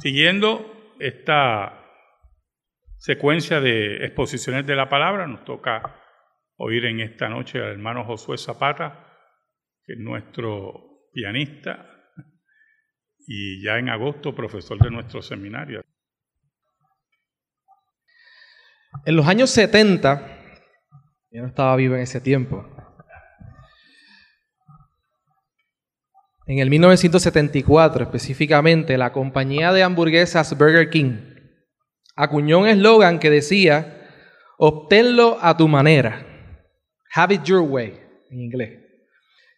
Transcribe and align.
Siguiendo 0.00 0.94
esta 0.98 1.82
secuencia 2.98 3.60
de 3.60 4.04
exposiciones 4.04 4.66
de 4.66 4.76
la 4.76 4.88
palabra, 4.88 5.26
nos 5.26 5.44
toca 5.44 6.02
oír 6.56 6.84
en 6.86 7.00
esta 7.00 7.28
noche 7.28 7.58
al 7.58 7.72
hermano 7.72 8.04
Josué 8.04 8.36
Zapata, 8.38 9.16
que 9.84 9.94
es 9.94 9.98
nuestro 9.98 11.08
pianista 11.12 11.86
y 13.26 13.62
ya 13.62 13.78
en 13.78 13.88
agosto 13.88 14.34
profesor 14.34 14.78
de 14.78 14.90
nuestro 14.90 15.22
seminario. 15.22 15.82
En 19.04 19.16
los 19.16 19.26
años 19.26 19.50
70, 19.50 20.38
yo 21.30 21.42
no 21.42 21.48
estaba 21.48 21.76
vivo 21.76 21.94
en 21.94 22.02
ese 22.02 22.20
tiempo, 22.20 22.66
En 26.48 26.60
el 26.60 26.70
1974 26.70 28.04
específicamente, 28.04 28.96
la 28.96 29.12
compañía 29.12 29.72
de 29.72 29.82
hamburguesas 29.82 30.56
Burger 30.56 30.88
King 30.90 31.18
acuñó 32.14 32.60
un 32.60 32.68
eslogan 32.68 33.18
que 33.18 33.30
decía, 33.30 34.08
obténlo 34.56 35.38
a 35.42 35.56
tu 35.56 35.66
manera, 35.66 36.24
have 37.12 37.34
it 37.34 37.42
your 37.42 37.62
way, 37.62 37.98
en 38.30 38.40
inglés, 38.42 38.78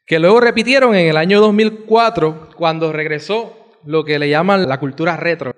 que 0.07 0.19
luego 0.19 0.41
repitieron 0.41 0.95
en 0.95 1.09
el 1.09 1.19
año 1.19 1.41
2004 1.41 2.51
cuando 2.57 2.91
regresó 2.91 3.77
lo 3.85 4.03
que 4.07 4.19
le 4.19 4.31
llaman 4.31 4.67
la 4.67 4.81
cultura 4.81 5.15
retro. 5.19 5.55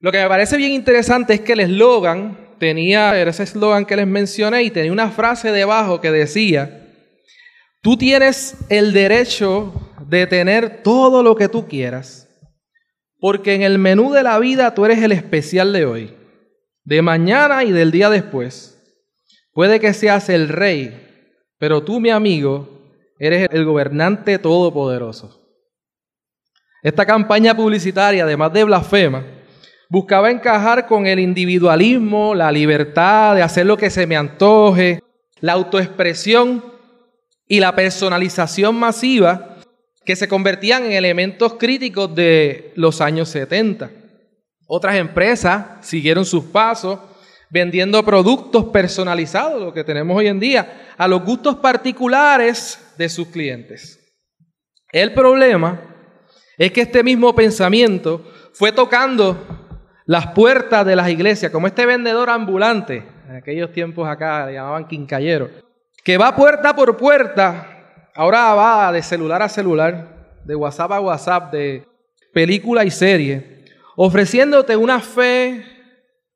Lo 0.00 0.10
que 0.10 0.20
me 0.20 0.28
parece 0.28 0.56
bien 0.56 0.72
interesante 0.72 1.34
es 1.34 1.40
que 1.42 1.52
el 1.52 1.60
eslogan 1.60 2.56
tenía, 2.58 3.20
ese 3.22 3.44
eslogan 3.44 3.86
que 3.86 3.94
les 3.94 4.06
mencioné, 4.08 4.64
y 4.64 4.70
tenía 4.70 4.90
una 4.90 5.12
frase 5.12 5.52
debajo 5.52 6.00
que 6.00 6.10
decía, 6.10 6.85
Tú 7.86 7.96
tienes 7.96 8.56
el 8.68 8.92
derecho 8.92 9.72
de 10.08 10.26
tener 10.26 10.82
todo 10.82 11.22
lo 11.22 11.36
que 11.36 11.48
tú 11.48 11.68
quieras, 11.68 12.28
porque 13.20 13.54
en 13.54 13.62
el 13.62 13.78
menú 13.78 14.12
de 14.12 14.24
la 14.24 14.40
vida 14.40 14.74
tú 14.74 14.84
eres 14.84 15.00
el 15.04 15.12
especial 15.12 15.72
de 15.72 15.86
hoy, 15.86 16.16
de 16.82 17.00
mañana 17.00 17.62
y 17.62 17.70
del 17.70 17.92
día 17.92 18.10
después. 18.10 18.76
Puede 19.52 19.78
que 19.78 19.94
seas 19.94 20.28
el 20.30 20.48
rey, 20.48 21.00
pero 21.60 21.84
tú, 21.84 22.00
mi 22.00 22.10
amigo, 22.10 22.68
eres 23.20 23.46
el 23.52 23.64
gobernante 23.64 24.40
todopoderoso. 24.40 25.48
Esta 26.82 27.06
campaña 27.06 27.56
publicitaria, 27.56 28.24
además 28.24 28.52
de 28.52 28.64
blasfema, 28.64 29.24
buscaba 29.88 30.32
encajar 30.32 30.88
con 30.88 31.06
el 31.06 31.20
individualismo, 31.20 32.34
la 32.34 32.50
libertad 32.50 33.36
de 33.36 33.42
hacer 33.42 33.64
lo 33.64 33.76
que 33.76 33.90
se 33.90 34.08
me 34.08 34.16
antoje, 34.16 34.98
la 35.38 35.52
autoexpresión 35.52 36.74
y 37.48 37.60
la 37.60 37.74
personalización 37.74 38.76
masiva 38.76 39.56
que 40.04 40.16
se 40.16 40.28
convertían 40.28 40.84
en 40.84 40.92
elementos 40.92 41.54
críticos 41.54 42.14
de 42.14 42.72
los 42.76 43.00
años 43.00 43.28
70. 43.28 43.90
Otras 44.66 44.96
empresas 44.96 45.86
siguieron 45.86 46.24
sus 46.24 46.44
pasos 46.44 47.00
vendiendo 47.50 48.04
productos 48.04 48.66
personalizados, 48.66 49.60
lo 49.60 49.72
que 49.72 49.84
tenemos 49.84 50.16
hoy 50.16 50.28
en 50.28 50.40
día, 50.40 50.92
a 50.96 51.06
los 51.06 51.24
gustos 51.24 51.56
particulares 51.56 52.94
de 52.96 53.08
sus 53.08 53.28
clientes. 53.28 54.00
El 54.92 55.12
problema 55.12 55.80
es 56.56 56.72
que 56.72 56.82
este 56.82 57.02
mismo 57.02 57.34
pensamiento 57.34 58.24
fue 58.52 58.72
tocando 58.72 59.36
las 60.06 60.28
puertas 60.28 60.86
de 60.86 60.96
las 60.96 61.08
iglesias, 61.08 61.52
como 61.52 61.66
este 61.66 61.84
vendedor 61.84 62.30
ambulante, 62.30 63.04
en 63.28 63.36
aquellos 63.36 63.72
tiempos 63.72 64.08
acá 64.08 64.50
llamaban 64.50 64.86
quincallero, 64.86 65.50
que 66.06 66.16
va 66.18 66.36
puerta 66.36 66.76
por 66.76 66.96
puerta, 66.96 67.66
ahora 68.14 68.54
va 68.54 68.92
de 68.92 69.02
celular 69.02 69.42
a 69.42 69.48
celular, 69.48 70.38
de 70.44 70.54
WhatsApp 70.54 70.92
a 70.92 71.00
WhatsApp, 71.00 71.50
de 71.52 71.84
película 72.32 72.84
y 72.84 72.92
serie, 72.92 73.64
ofreciéndote 73.96 74.76
una 74.76 75.00
fe 75.00 75.64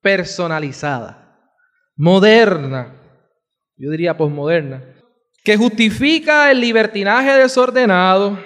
personalizada, 0.03 1.39
moderna, 1.95 2.97
yo 3.77 3.93
diría 3.93 4.17
posmoderna, 4.17 4.83
que 5.45 5.57
justifica 5.57 6.51
el 6.51 6.61
libertinaje 6.61 7.31
desordenado, 7.35 8.41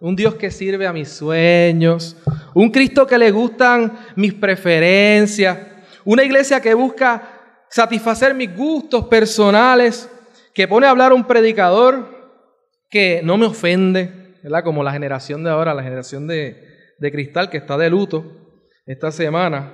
un 0.00 0.14
Dios 0.14 0.36
que 0.36 0.52
sirve 0.52 0.86
a 0.86 0.92
mis 0.92 1.08
sueños, 1.08 2.16
un 2.54 2.70
Cristo 2.70 3.04
que 3.04 3.18
le 3.18 3.32
gustan 3.32 3.98
mis 4.14 4.32
preferencias, 4.32 5.58
una 6.04 6.22
iglesia 6.22 6.60
que 6.60 6.72
busca 6.72 7.66
satisfacer 7.68 8.32
mis 8.32 8.54
gustos 8.54 9.06
personales, 9.08 10.08
que 10.58 10.66
pone 10.66 10.88
a 10.88 10.90
hablar 10.90 11.12
un 11.12 11.24
predicador 11.24 12.34
que 12.90 13.20
no 13.22 13.36
me 13.36 13.46
ofende, 13.46 14.34
¿verdad? 14.42 14.64
Como 14.64 14.82
la 14.82 14.90
generación 14.90 15.44
de 15.44 15.50
ahora, 15.50 15.72
la 15.72 15.84
generación 15.84 16.26
de, 16.26 16.96
cristal 16.98 17.48
que 17.48 17.58
está 17.58 17.78
de 17.78 17.88
luto 17.88 18.58
esta 18.84 19.12
semana. 19.12 19.72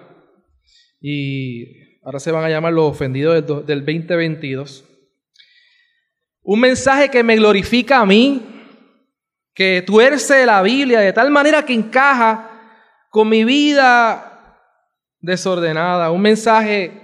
Y 1.00 2.00
ahora 2.02 2.20
se 2.20 2.30
van 2.30 2.44
a 2.44 2.50
llamar 2.50 2.74
los 2.74 2.90
ofendidos 2.90 3.34
del, 3.34 3.64
del 3.64 3.78
2022. 3.78 4.84
Un 6.42 6.60
mensaje 6.60 7.08
que 7.08 7.22
me 7.22 7.36
glorifica 7.36 8.00
a 8.00 8.04
mí, 8.04 8.42
que 9.54 9.82
tuerce 9.86 10.44
la 10.44 10.60
Biblia 10.60 11.00
de 11.00 11.14
tal 11.14 11.30
manera 11.30 11.64
que 11.64 11.72
encaja 11.72 12.76
con 13.08 13.30
mi 13.30 13.42
vida 13.44 14.60
desordenada. 15.22 16.10
Un 16.10 16.20
mensaje 16.20 17.03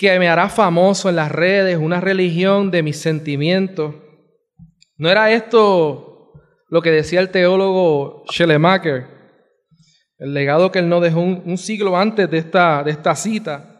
que 0.00 0.18
me 0.18 0.30
hará 0.30 0.48
famoso 0.48 1.10
en 1.10 1.16
las 1.16 1.30
redes, 1.30 1.76
una 1.76 2.00
religión 2.00 2.70
de 2.70 2.82
mis 2.82 2.98
sentimientos. 2.98 3.96
¿No 4.96 5.10
era 5.10 5.30
esto 5.30 6.32
lo 6.70 6.80
que 6.80 6.90
decía 6.90 7.20
el 7.20 7.28
teólogo 7.28 8.24
Schellemacher? 8.32 9.06
El 10.16 10.32
legado 10.32 10.72
que 10.72 10.78
él 10.78 10.88
nos 10.88 11.02
dejó 11.02 11.20
un, 11.20 11.58
siglo 11.58 11.98
antes 11.98 12.30
de 12.30 12.38
esta, 12.38 12.82
de 12.82 12.92
esta 12.92 13.14
cita. 13.14 13.78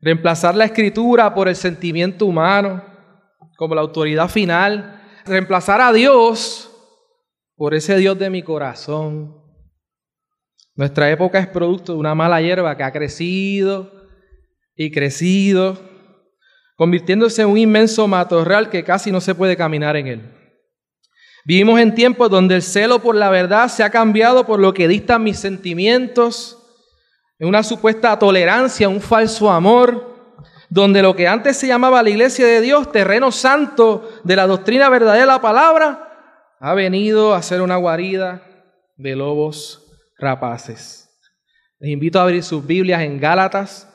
Reemplazar 0.00 0.56
la 0.56 0.64
escritura 0.64 1.32
por 1.32 1.46
el 1.46 1.54
sentimiento 1.54 2.26
humano 2.26 2.82
como 3.56 3.76
la 3.76 3.82
autoridad 3.82 4.28
final. 4.28 5.00
Reemplazar 5.24 5.80
a 5.80 5.92
Dios 5.92 6.68
por 7.54 7.74
ese 7.74 7.96
Dios 7.96 8.18
de 8.18 8.28
mi 8.28 8.42
corazón. 8.42 9.36
Nuestra 10.74 11.08
época 11.12 11.38
es 11.38 11.46
producto 11.46 11.92
de 11.92 11.98
una 11.98 12.16
mala 12.16 12.42
hierba 12.42 12.76
que 12.76 12.82
ha 12.82 12.90
crecido, 12.90 13.97
y 14.78 14.92
crecido, 14.92 15.76
convirtiéndose 16.76 17.42
en 17.42 17.48
un 17.48 17.58
inmenso 17.58 18.06
matorral 18.06 18.70
que 18.70 18.84
casi 18.84 19.10
no 19.10 19.20
se 19.20 19.34
puede 19.34 19.56
caminar 19.56 19.96
en 19.96 20.06
él. 20.06 20.34
Vivimos 21.44 21.80
en 21.80 21.94
tiempos 21.94 22.30
donde 22.30 22.54
el 22.54 22.62
celo 22.62 23.00
por 23.00 23.16
la 23.16 23.28
verdad 23.28 23.68
se 23.68 23.82
ha 23.82 23.90
cambiado 23.90 24.46
por 24.46 24.60
lo 24.60 24.72
que 24.72 24.86
dictan 24.86 25.24
mis 25.24 25.38
sentimientos, 25.38 26.54
en 27.40 27.48
una 27.48 27.64
supuesta 27.64 28.16
tolerancia, 28.18 28.88
un 28.88 29.00
falso 29.00 29.50
amor, 29.50 30.16
donde 30.70 31.02
lo 31.02 31.16
que 31.16 31.26
antes 31.26 31.56
se 31.56 31.66
llamaba 31.66 32.02
la 32.02 32.10
iglesia 32.10 32.46
de 32.46 32.60
Dios, 32.60 32.92
terreno 32.92 33.32
santo 33.32 34.08
de 34.22 34.36
la 34.36 34.46
doctrina 34.46 34.88
verdadera 34.88 35.22
de 35.22 35.26
la 35.26 35.40
palabra, 35.40 36.54
ha 36.60 36.74
venido 36.74 37.34
a 37.34 37.42
ser 37.42 37.62
una 37.62 37.76
guarida 37.76 38.42
de 38.96 39.16
lobos 39.16 39.86
rapaces. 40.18 41.08
Les 41.80 41.90
invito 41.90 42.20
a 42.20 42.24
abrir 42.24 42.44
sus 42.44 42.64
Biblias 42.64 43.02
en 43.02 43.18
Gálatas 43.18 43.87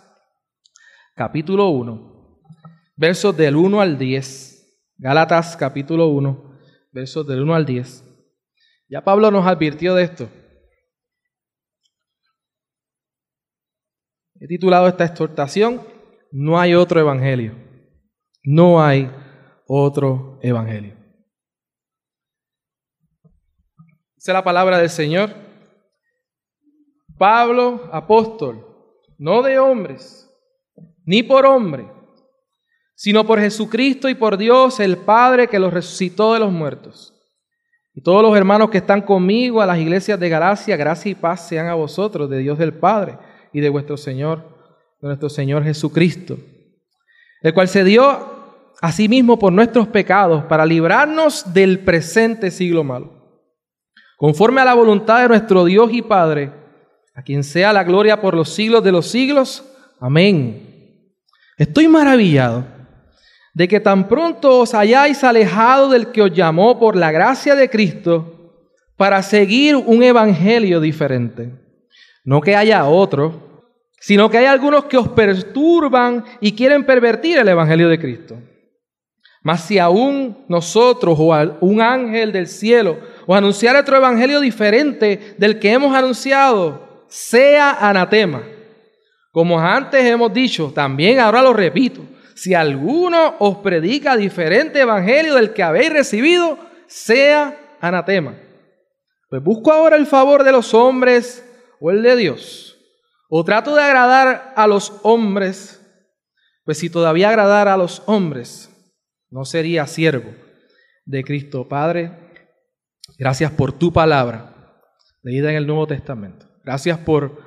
capítulo 1.15 1.69
1, 1.69 2.41
versos 2.95 3.35
del 3.37 3.55
1 3.55 3.81
al 3.81 3.97
10. 3.97 4.51
Gálatas 4.97 5.57
capítulo 5.57 6.07
1, 6.07 6.59
versos 6.91 7.27
del 7.27 7.41
1 7.41 7.55
al 7.55 7.65
10. 7.65 8.03
Ya 8.89 9.03
Pablo 9.03 9.31
nos 9.31 9.45
advirtió 9.45 9.95
de 9.95 10.03
esto. 10.03 10.29
He 14.39 14.47
titulado 14.47 14.87
esta 14.87 15.05
exhortación, 15.05 15.81
No 16.31 16.59
hay 16.59 16.73
otro 16.73 16.99
evangelio. 16.99 17.55
No 18.43 18.83
hay 18.83 19.09
otro 19.67 20.39
evangelio. 20.41 20.97
Dice 24.15 24.33
la 24.33 24.43
palabra 24.43 24.79
del 24.79 24.89
Señor. 24.89 25.33
Pablo, 27.17 27.89
apóstol, 27.93 28.65
no 29.17 29.43
de 29.43 29.59
hombres 29.59 30.22
ni 31.05 31.23
por 31.23 31.45
hombre, 31.45 31.87
sino 32.95 33.25
por 33.25 33.39
Jesucristo 33.39 34.09
y 34.09 34.15
por 34.15 34.37
Dios 34.37 34.79
el 34.79 34.97
Padre 34.97 35.47
que 35.47 35.59
los 35.59 35.73
resucitó 35.73 36.33
de 36.33 36.39
los 36.39 36.51
muertos. 36.51 37.13
Y 37.95 38.01
todos 38.01 38.23
los 38.23 38.35
hermanos 38.35 38.69
que 38.69 38.79
están 38.79 39.01
conmigo 39.01 39.61
a 39.61 39.65
las 39.65 39.77
iglesias 39.77 40.19
de 40.19 40.29
Galacia, 40.29 40.77
gracia 40.77 41.11
y 41.11 41.15
paz 41.15 41.47
sean 41.47 41.67
a 41.67 41.75
vosotros, 41.75 42.29
de 42.29 42.39
Dios 42.39 42.57
del 42.57 42.73
Padre 42.73 43.17
y 43.51 43.59
de 43.59 43.69
vuestro 43.69 43.97
Señor, 43.97 44.39
de 44.99 45.07
nuestro 45.07 45.29
Señor 45.29 45.63
Jesucristo, 45.63 46.37
el 47.41 47.53
cual 47.53 47.67
se 47.67 47.83
dio 47.83 48.33
a 48.81 48.91
sí 48.91 49.07
mismo 49.07 49.37
por 49.37 49.53
nuestros 49.53 49.87
pecados 49.87 50.45
para 50.45 50.65
librarnos 50.65 51.53
del 51.53 51.79
presente 51.79 52.49
siglo 52.49 52.83
malo, 52.83 53.11
conforme 54.17 54.61
a 54.61 54.65
la 54.65 54.73
voluntad 54.73 55.21
de 55.21 55.27
nuestro 55.27 55.65
Dios 55.65 55.91
y 55.93 56.01
Padre, 56.01 56.51
a 57.13 57.21
quien 57.21 57.43
sea 57.43 57.73
la 57.73 57.83
gloria 57.83 58.19
por 58.19 58.33
los 58.33 58.49
siglos 58.49 58.83
de 58.83 58.91
los 58.91 59.07
siglos. 59.07 59.63
Amén. 59.99 60.72
Estoy 61.57 61.87
maravillado 61.87 62.65
de 63.53 63.67
que 63.67 63.79
tan 63.79 64.07
pronto 64.07 64.59
os 64.59 64.73
hayáis 64.73 65.23
alejado 65.23 65.89
del 65.89 66.07
que 66.07 66.23
os 66.23 66.33
llamó 66.33 66.79
por 66.79 66.95
la 66.95 67.11
gracia 67.11 67.55
de 67.55 67.69
Cristo 67.69 68.33
para 68.97 69.21
seguir 69.21 69.75
un 69.75 70.01
evangelio 70.01 70.79
diferente. 70.79 71.51
No 72.23 72.41
que 72.41 72.55
haya 72.55 72.85
otro, 72.85 73.65
sino 73.99 74.29
que 74.29 74.37
hay 74.37 74.45
algunos 74.45 74.85
que 74.85 74.97
os 74.97 75.09
perturban 75.09 76.25
y 76.41 76.53
quieren 76.53 76.85
pervertir 76.85 77.37
el 77.37 77.47
evangelio 77.47 77.89
de 77.89 77.99
Cristo. 77.99 78.37
Mas 79.43 79.65
si 79.65 79.77
aún 79.77 80.45
nosotros 80.47 81.17
o 81.19 81.57
un 81.59 81.81
ángel 81.81 82.31
del 82.31 82.47
cielo 82.47 82.97
os 83.27 83.37
anunciar 83.37 83.75
otro 83.75 83.97
evangelio 83.97 84.39
diferente 84.39 85.35
del 85.37 85.59
que 85.59 85.71
hemos 85.71 85.93
anunciado, 85.95 87.05
sea 87.09 87.77
anatema. 87.87 88.41
Como 89.33 89.59
antes 89.59 90.05
hemos 90.05 90.31
dicho, 90.31 90.71
también 90.75 91.19
ahora 91.19 91.41
lo 91.41 91.53
repito, 91.53 92.05
si 92.35 92.53
alguno 92.53 93.35
os 93.39 93.57
predica 93.57 94.15
diferente 94.15 94.81
evangelio 94.81 95.33
del 95.33 95.53
que 95.53 95.63
habéis 95.63 95.91
recibido, 95.91 96.59
sea 96.85 97.75
anatema. 97.81 98.37
Pues 99.29 99.43
busco 99.43 99.71
ahora 99.71 99.95
el 99.95 100.05
favor 100.05 100.43
de 100.43 100.51
los 100.51 100.75
hombres 100.75 101.43
o 101.79 101.89
el 101.89 102.03
de 102.03 102.15
Dios. 102.15 102.77
O 103.27 103.43
trato 103.43 103.73
de 103.73 103.81
agradar 103.81 104.53
a 104.55 104.67
los 104.67 104.93
hombres, 105.01 105.81
pues 106.63 106.77
si 106.77 106.91
todavía 106.91 107.29
agradara 107.29 107.73
a 107.73 107.77
los 107.77 108.03
hombres, 108.05 108.69
no 109.31 109.45
sería 109.45 109.87
siervo 109.87 110.29
de 111.05 111.23
Cristo. 111.23 111.67
Padre, 111.67 112.11
gracias 113.17 113.49
por 113.49 113.71
tu 113.71 113.91
palabra, 113.91 114.77
leída 115.23 115.49
en 115.49 115.55
el 115.55 115.65
Nuevo 115.65 115.87
Testamento. 115.87 116.45
Gracias 116.63 116.99
por 116.99 117.41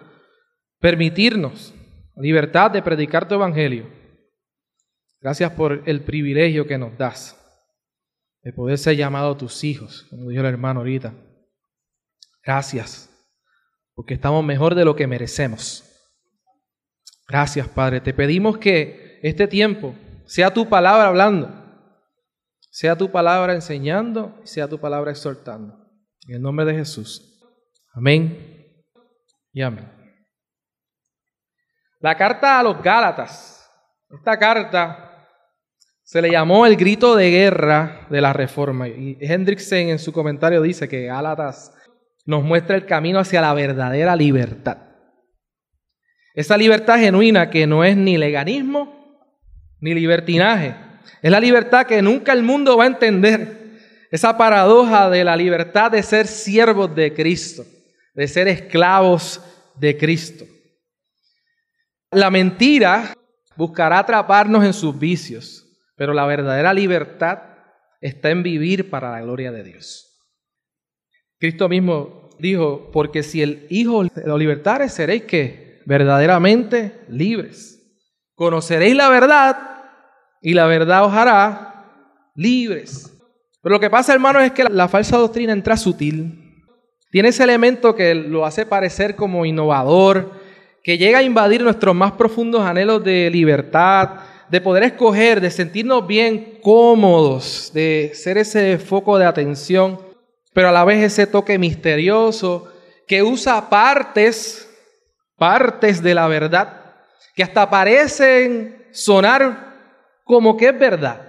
permitirnos 0.80 1.75
libertad 2.22 2.70
de 2.70 2.82
predicar 2.82 3.28
tu 3.28 3.34
evangelio. 3.34 3.88
Gracias 5.20 5.50
por 5.52 5.82
el 5.86 6.02
privilegio 6.02 6.66
que 6.66 6.78
nos 6.78 6.96
das 6.96 7.36
de 8.42 8.52
poder 8.52 8.78
ser 8.78 8.96
llamado 8.96 9.36
tus 9.36 9.64
hijos, 9.64 10.06
como 10.08 10.28
dijo 10.28 10.40
el 10.40 10.48
hermano 10.48 10.80
ahorita. 10.80 11.14
Gracias, 12.44 13.10
porque 13.94 14.14
estamos 14.14 14.44
mejor 14.44 14.74
de 14.74 14.84
lo 14.84 14.94
que 14.94 15.06
merecemos. 15.06 15.84
Gracias, 17.28 17.68
Padre. 17.68 18.00
Te 18.00 18.14
pedimos 18.14 18.58
que 18.58 19.18
este 19.22 19.48
tiempo 19.48 19.94
sea 20.26 20.54
tu 20.54 20.68
palabra 20.68 21.08
hablando 21.08 21.66
sea 22.76 22.94
tu 22.94 23.10
palabra 23.10 23.54
enseñando, 23.54 24.38
sea 24.44 24.68
tu 24.68 24.78
palabra 24.78 25.10
exhortando. 25.10 25.74
En 26.28 26.34
el 26.34 26.42
nombre 26.42 26.66
de 26.66 26.74
Jesús. 26.74 27.40
Amén 27.94 28.84
y 29.50 29.62
amén. 29.62 29.95
La 32.06 32.16
carta 32.16 32.60
a 32.60 32.62
los 32.62 32.80
Gálatas. 32.80 33.68
Esta 34.16 34.38
carta 34.38 35.26
se 36.04 36.22
le 36.22 36.30
llamó 36.30 36.64
el 36.64 36.76
grito 36.76 37.16
de 37.16 37.32
guerra 37.32 38.06
de 38.08 38.20
la 38.20 38.32
reforma. 38.32 38.86
Y 38.86 39.18
Hendrickson 39.20 39.88
en 39.88 39.98
su 39.98 40.12
comentario 40.12 40.62
dice 40.62 40.88
que 40.88 41.06
Gálatas 41.06 41.74
nos 42.24 42.44
muestra 42.44 42.76
el 42.76 42.86
camino 42.86 43.18
hacia 43.18 43.40
la 43.40 43.52
verdadera 43.54 44.14
libertad. 44.14 44.78
Esa 46.32 46.56
libertad 46.56 47.00
genuina 47.00 47.50
que 47.50 47.66
no 47.66 47.82
es 47.82 47.96
ni 47.96 48.16
leganismo 48.16 49.26
ni 49.80 49.92
libertinaje, 49.92 50.76
es 51.22 51.30
la 51.32 51.40
libertad 51.40 51.86
que 51.86 52.00
nunca 52.02 52.32
el 52.34 52.44
mundo 52.44 52.76
va 52.76 52.84
a 52.84 52.86
entender. 52.86 53.80
Esa 54.12 54.38
paradoja 54.38 55.10
de 55.10 55.24
la 55.24 55.36
libertad 55.36 55.90
de 55.90 56.04
ser 56.04 56.28
siervos 56.28 56.94
de 56.94 57.12
Cristo, 57.12 57.64
de 58.14 58.28
ser 58.28 58.46
esclavos 58.46 59.42
de 59.74 59.96
Cristo. 59.96 60.44
La 62.10 62.30
mentira 62.30 63.14
buscará 63.56 63.98
atraparnos 63.98 64.64
en 64.64 64.72
sus 64.72 64.98
vicios, 64.98 65.66
pero 65.96 66.12
la 66.12 66.26
verdadera 66.26 66.72
libertad 66.72 67.38
está 68.00 68.30
en 68.30 68.42
vivir 68.42 68.90
para 68.90 69.10
la 69.10 69.22
gloria 69.22 69.50
de 69.50 69.64
Dios. 69.64 70.06
Cristo 71.38 71.68
mismo 71.68 72.30
dijo, 72.38 72.90
porque 72.92 73.22
si 73.22 73.42
el 73.42 73.66
Hijo 73.70 74.04
lo 74.24 74.38
libertare, 74.38 74.88
seréis 74.88 75.24
que 75.24 75.80
verdaderamente 75.86 77.04
libres. 77.08 77.76
Conoceréis 78.34 78.94
la 78.94 79.08
verdad 79.08 79.56
y 80.40 80.54
la 80.54 80.66
verdad 80.66 81.04
os 81.04 81.12
hará 81.12 82.30
libres. 82.34 83.12
Pero 83.62 83.74
lo 83.74 83.80
que 83.80 83.90
pasa, 83.90 84.12
hermanos, 84.12 84.42
es 84.42 84.52
que 84.52 84.64
la 84.64 84.88
falsa 84.88 85.16
doctrina 85.16 85.52
entra 85.52 85.76
sutil. 85.76 86.64
Tiene 87.10 87.30
ese 87.30 87.44
elemento 87.44 87.94
que 87.94 88.14
lo 88.14 88.44
hace 88.44 88.66
parecer 88.66 89.16
como 89.16 89.46
innovador, 89.46 90.32
que 90.86 90.98
llega 90.98 91.18
a 91.18 91.22
invadir 91.24 91.64
nuestros 91.64 91.96
más 91.96 92.12
profundos 92.12 92.62
anhelos 92.62 93.02
de 93.02 93.28
libertad, 93.28 94.20
de 94.48 94.60
poder 94.60 94.84
escoger, 94.84 95.40
de 95.40 95.50
sentirnos 95.50 96.06
bien 96.06 96.60
cómodos, 96.62 97.72
de 97.74 98.12
ser 98.14 98.38
ese 98.38 98.78
foco 98.78 99.18
de 99.18 99.26
atención, 99.26 100.00
pero 100.52 100.68
a 100.68 100.72
la 100.72 100.84
vez 100.84 101.02
ese 101.02 101.26
toque 101.26 101.58
misterioso 101.58 102.72
que 103.08 103.24
usa 103.24 103.68
partes, 103.68 104.70
partes 105.36 106.00
de 106.04 106.14
la 106.14 106.28
verdad, 106.28 106.94
que 107.34 107.42
hasta 107.42 107.68
parecen 107.68 108.86
sonar 108.92 109.74
como 110.22 110.56
que 110.56 110.68
es 110.68 110.78
verdad. 110.78 111.20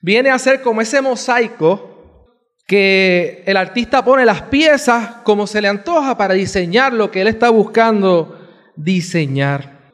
Viene 0.00 0.30
a 0.30 0.38
ser 0.38 0.62
como 0.62 0.80
ese 0.80 1.00
mosaico 1.00 2.22
que 2.68 3.42
el 3.46 3.56
artista 3.56 4.04
pone 4.04 4.24
las 4.24 4.42
piezas 4.42 5.08
como 5.24 5.48
se 5.48 5.60
le 5.60 5.66
antoja 5.66 6.16
para 6.16 6.34
diseñar 6.34 6.92
lo 6.92 7.10
que 7.10 7.22
él 7.22 7.26
está 7.26 7.50
buscando 7.50 8.35
diseñar. 8.76 9.92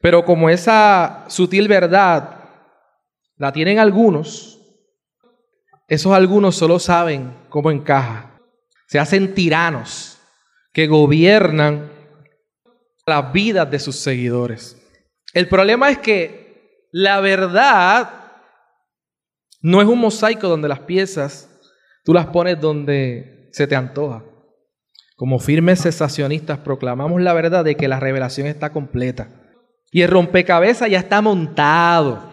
Pero 0.00 0.24
como 0.24 0.50
esa 0.50 1.24
sutil 1.28 1.68
verdad 1.68 2.40
la 3.36 3.52
tienen 3.52 3.78
algunos, 3.78 4.60
esos 5.88 6.12
algunos 6.12 6.56
solo 6.56 6.78
saben 6.78 7.36
cómo 7.48 7.70
encaja. 7.70 8.40
Se 8.86 8.98
hacen 8.98 9.34
tiranos 9.34 10.18
que 10.72 10.86
gobiernan 10.86 11.90
las 13.06 13.32
vidas 13.32 13.70
de 13.70 13.78
sus 13.78 13.96
seguidores. 13.96 14.76
El 15.34 15.48
problema 15.48 15.90
es 15.90 15.98
que 15.98 16.88
la 16.92 17.20
verdad 17.20 18.32
no 19.60 19.80
es 19.80 19.88
un 19.88 19.98
mosaico 19.98 20.48
donde 20.48 20.68
las 20.68 20.80
piezas 20.80 21.48
tú 22.04 22.12
las 22.12 22.26
pones 22.26 22.60
donde 22.60 23.48
se 23.52 23.66
te 23.66 23.76
antoja. 23.76 24.24
Como 25.22 25.38
firmes 25.38 25.80
cesacionistas 25.82 26.58
proclamamos 26.58 27.22
la 27.22 27.32
verdad 27.32 27.64
de 27.64 27.76
que 27.76 27.86
la 27.86 28.00
revelación 28.00 28.48
está 28.48 28.72
completa. 28.72 29.28
Y 29.92 30.02
el 30.02 30.08
rompecabezas 30.08 30.90
ya 30.90 30.98
está 30.98 31.22
montado. 31.22 32.28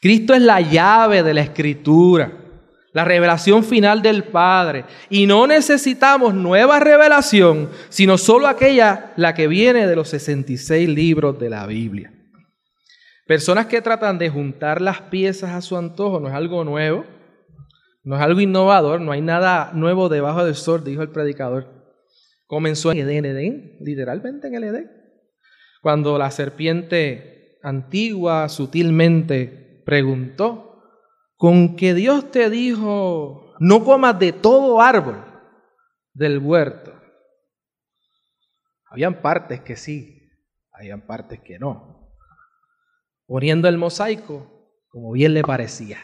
Cristo 0.00 0.34
es 0.34 0.42
la 0.42 0.60
llave 0.60 1.24
de 1.24 1.34
la 1.34 1.40
escritura, 1.40 2.30
la 2.92 3.04
revelación 3.04 3.64
final 3.64 4.02
del 4.02 4.22
Padre. 4.22 4.84
Y 5.10 5.26
no 5.26 5.48
necesitamos 5.48 6.32
nueva 6.32 6.78
revelación, 6.78 7.70
sino 7.88 8.18
solo 8.18 8.46
aquella, 8.46 9.12
la 9.16 9.34
que 9.34 9.48
viene 9.48 9.88
de 9.88 9.96
los 9.96 10.10
66 10.10 10.88
libros 10.88 11.40
de 11.40 11.50
la 11.50 11.66
Biblia. 11.66 12.12
Personas 13.26 13.66
que 13.66 13.82
tratan 13.82 14.16
de 14.16 14.30
juntar 14.30 14.80
las 14.80 15.00
piezas 15.00 15.50
a 15.50 15.60
su 15.60 15.76
antojo 15.76 16.20
no 16.20 16.28
es 16.28 16.34
algo 16.34 16.62
nuevo, 16.62 17.04
no 18.02 18.16
es 18.16 18.22
algo 18.22 18.40
innovador, 18.40 19.00
no 19.00 19.12
hay 19.12 19.20
nada 19.20 19.72
nuevo 19.74 20.08
debajo 20.08 20.44
del 20.44 20.54
sol, 20.54 20.84
dijo 20.84 21.02
el 21.02 21.10
predicador. 21.10 21.68
Comenzó 22.46 22.92
en 22.92 22.98
Edén, 22.98 23.24
Edén, 23.24 23.76
literalmente 23.80 24.48
en 24.48 24.54
el 24.54 24.64
Edén. 24.64 24.90
Cuando 25.80 26.18
la 26.18 26.30
serpiente 26.30 27.58
antigua 27.62 28.48
sutilmente 28.48 29.82
preguntó, 29.86 30.82
con 31.36 31.76
que 31.76 31.94
Dios 31.94 32.30
te 32.30 32.50
dijo, 32.50 33.54
no 33.58 33.84
comas 33.84 34.18
de 34.18 34.32
todo 34.32 34.80
árbol 34.80 35.24
del 36.12 36.38
huerto. 36.38 36.92
Habían 38.90 39.22
partes 39.22 39.60
que 39.60 39.76
sí, 39.76 40.30
habían 40.72 41.06
partes 41.06 41.40
que 41.40 41.58
no 41.58 42.02
poniendo 43.32 43.66
el 43.66 43.78
mosaico 43.78 44.46
como 44.90 45.12
bien 45.12 45.32
le 45.32 45.42
parecía, 45.42 45.98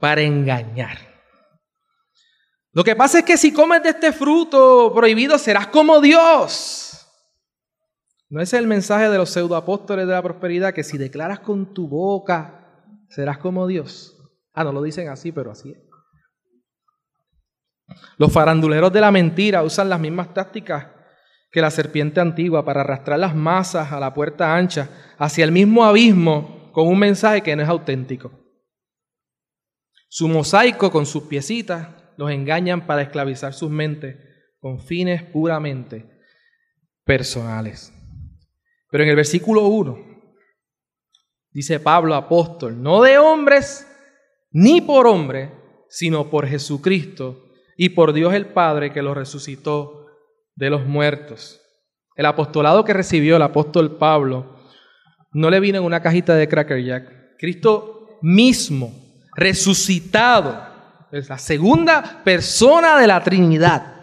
para 0.00 0.22
engañar. 0.22 0.98
Lo 2.72 2.82
que 2.82 2.96
pasa 2.96 3.20
es 3.20 3.24
que 3.24 3.36
si 3.36 3.52
comes 3.52 3.82
de 3.82 3.90
este 3.90 4.12
fruto 4.12 4.92
prohibido 4.94 5.38
serás 5.38 5.68
como 5.68 6.00
Dios. 6.00 7.06
No 8.28 8.40
es 8.40 8.52
el 8.52 8.66
mensaje 8.66 9.08
de 9.08 9.18
los 9.18 9.30
pseudoapóstoles 9.30 10.06
de 10.06 10.12
la 10.12 10.22
prosperidad 10.22 10.72
que 10.72 10.84
si 10.84 10.96
declaras 10.96 11.40
con 11.40 11.74
tu 11.74 11.88
boca 11.88 12.56
serás 13.08 13.38
como 13.38 13.66
Dios. 13.66 14.16
Ah, 14.54 14.64
no 14.64 14.72
lo 14.72 14.82
dicen 14.82 15.08
así, 15.08 15.32
pero 15.32 15.50
así 15.50 15.72
es. 15.72 15.78
Los 18.18 18.32
faranduleros 18.32 18.92
de 18.92 19.00
la 19.00 19.10
mentira 19.10 19.64
usan 19.64 19.88
las 19.88 19.98
mismas 19.98 20.32
tácticas 20.32 20.86
que 21.50 21.60
la 21.60 21.72
serpiente 21.72 22.20
antigua 22.20 22.64
para 22.64 22.82
arrastrar 22.82 23.18
las 23.18 23.34
masas 23.34 23.90
a 23.90 23.98
la 23.98 24.14
puerta 24.14 24.54
ancha 24.54 24.88
hacia 25.18 25.44
el 25.44 25.50
mismo 25.50 25.84
abismo 25.84 26.70
con 26.72 26.86
un 26.86 27.00
mensaje 27.00 27.42
que 27.42 27.56
no 27.56 27.62
es 27.62 27.68
auténtico. 27.68 28.30
Su 30.12 30.26
mosaico 30.26 30.90
con 30.90 31.06
sus 31.06 31.22
piecitas 31.22 31.88
los 32.16 32.32
engañan 32.32 32.84
para 32.84 33.02
esclavizar 33.02 33.54
sus 33.54 33.70
mentes 33.70 34.16
con 34.58 34.80
fines 34.80 35.22
puramente 35.22 36.04
personales. 37.04 37.92
Pero 38.90 39.04
en 39.04 39.10
el 39.10 39.16
versículo 39.16 39.66
1 39.68 40.10
dice 41.52 41.78
Pablo 41.78 42.16
apóstol, 42.16 42.82
no 42.82 43.02
de 43.02 43.18
hombres 43.18 43.86
ni 44.50 44.80
por 44.80 45.06
hombre, 45.06 45.52
sino 45.88 46.28
por 46.28 46.48
Jesucristo 46.48 47.44
y 47.76 47.90
por 47.90 48.12
Dios 48.12 48.34
el 48.34 48.46
Padre 48.46 48.92
que 48.92 49.02
lo 49.02 49.14
resucitó 49.14 50.06
de 50.56 50.70
los 50.70 50.86
muertos. 50.86 51.60
El 52.16 52.26
apostolado 52.26 52.84
que 52.84 52.94
recibió 52.94 53.36
el 53.36 53.42
apóstol 53.42 53.96
Pablo 53.96 54.56
no 55.32 55.50
le 55.50 55.60
vino 55.60 55.78
en 55.78 55.84
una 55.84 56.02
cajita 56.02 56.34
de 56.34 56.48
Cracker 56.48 56.84
Jack. 56.84 57.36
Cristo 57.38 58.18
mismo, 58.22 58.92
resucitado, 59.34 60.68
es 61.12 61.28
la 61.28 61.38
segunda 61.38 62.22
persona 62.24 62.98
de 62.98 63.06
la 63.06 63.22
Trinidad, 63.22 63.96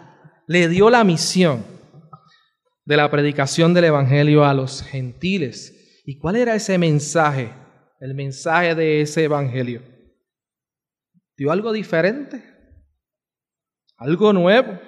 le 0.46 0.68
dio 0.68 0.90
la 0.90 1.04
misión 1.04 1.64
de 2.84 2.96
la 2.96 3.10
predicación 3.10 3.74
del 3.74 3.84
Evangelio 3.84 4.44
a 4.44 4.54
los 4.54 4.82
gentiles. 4.82 6.02
¿Y 6.04 6.18
cuál 6.18 6.36
era 6.36 6.54
ese 6.54 6.78
mensaje? 6.78 7.52
El 8.00 8.14
mensaje 8.14 8.74
de 8.74 9.02
ese 9.02 9.24
Evangelio. 9.24 9.82
¿Dio 11.36 11.52
algo 11.52 11.72
diferente? 11.72 12.42
¿Algo 13.96 14.32
nuevo? 14.32 14.78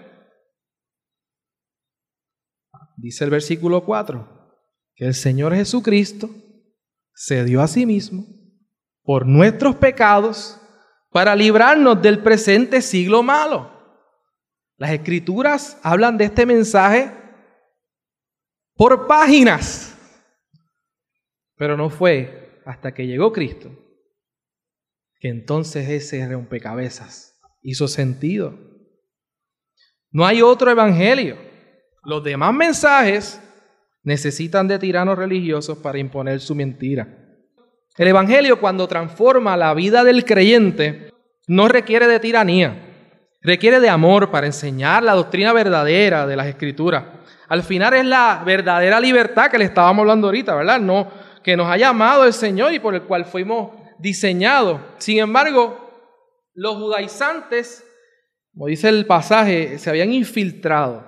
Dice 2.97 3.25
el 3.25 3.31
versículo 3.31 3.85
4, 3.85 4.57
que 4.95 5.07
el 5.07 5.15
Señor 5.15 5.55
Jesucristo 5.55 6.31
se 7.15 7.45
dio 7.45 7.61
a 7.61 7.69
sí 7.69 7.87
mismo 7.87 8.40
por 9.03 9.27
nuestros 9.27 9.77
pecados 9.77 10.61
para 11.11 11.35
librarnos 11.35 12.01
del 12.01 12.23
presente 12.23 12.83
siglo 12.83 13.23
malo. 13.23 13.71
Las 14.77 14.93
escrituras 14.93 15.79
hablan 15.83 16.17
de 16.17 16.25
este 16.25 16.47
mensaje 16.47 17.13
por 18.75 19.07
páginas, 19.07 19.97
pero 21.57 21.77
no 21.77 21.91
fue 21.91 22.63
hasta 22.65 22.93
que 22.93 23.07
llegó 23.07 23.33
Cristo 23.33 23.71
que 25.21 25.29
entonces 25.29 25.89
ese 25.89 26.27
rompecabezas 26.27 27.39
hizo 27.63 27.87
sentido. 27.87 28.59
No 30.11 30.27
hay 30.27 30.41
otro 30.41 30.71
evangelio. 30.71 31.37
Los 32.03 32.25
demás 32.25 32.55
mensajes 32.55 33.41
necesitan 34.03 34.67
de 34.67 34.79
tiranos 34.79 35.19
religiosos 35.19 35.77
para 35.79 35.99
imponer 35.99 36.41
su 36.41 36.55
mentira. 36.55 37.20
El 37.97 38.09
Evangelio 38.09 38.61
cuando 38.61 38.89
transforma 38.89 39.57
la 39.57 39.75
vida 39.75 40.05
del 40.05 40.25
creyente 40.25 41.13
no 41.49 41.69
requiere 41.69 42.07
de 42.07 42.21
tiranía, 42.21 42.75
requiere 43.43 43.81
de 43.81 43.89
amor 43.89 44.31
para 44.31 44.47
enseñar 44.47 45.03
la 45.03 45.15
doctrina 45.15 45.53
verdadera 45.53 46.27
de 46.27 46.37
las 46.37 46.47
Escrituras. 46.47 47.05
Al 47.49 47.63
final 47.65 47.95
es 47.95 48.05
la 48.05 48.43
verdadera 48.47 49.01
libertad 49.01 49.51
que 49.51 49.59
le 49.59 49.65
estábamos 49.65 50.03
hablando 50.03 50.29
ahorita, 50.29 50.55
¿verdad? 50.55 50.79
No, 50.81 51.11
que 51.43 51.57
nos 51.57 51.69
ha 51.69 51.77
llamado 51.77 52.25
el 52.25 52.33
Señor 52.33 52.73
y 52.73 52.79
por 52.79 52.95
el 52.95 53.03
cual 53.03 53.25
fuimos 53.25 53.73
diseñados. 53.99 54.81
Sin 54.99 55.19
embargo, 55.19 55.91
los 56.55 56.77
judaizantes, 56.77 57.85
como 58.53 58.67
dice 58.67 58.89
el 58.89 59.07
pasaje, 59.07 59.79
se 59.79 59.91
habían 59.91 60.13
infiltrado. 60.13 61.05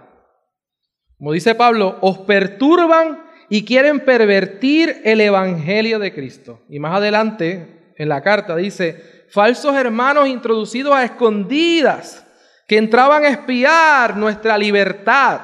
Como 1.17 1.33
dice 1.33 1.55
Pablo, 1.55 1.99
os 2.01 2.19
perturban 2.19 3.23
y 3.55 3.67
quieren 3.67 4.01
pervertir 4.01 5.03
el 5.05 5.21
Evangelio 5.21 5.99
de 5.99 6.15
Cristo. 6.15 6.63
Y 6.71 6.79
más 6.79 6.97
adelante 6.97 7.93
en 7.99 8.09
la 8.09 8.23
carta 8.23 8.57
dice, 8.57 9.27
falsos 9.29 9.77
hermanos 9.77 10.27
introducidos 10.27 10.95
a 10.95 11.05
escondidas 11.05 12.27
que 12.67 12.79
entraban 12.79 13.27
a 13.27 13.29
espiar 13.29 14.17
nuestra 14.17 14.57
libertad 14.57 15.43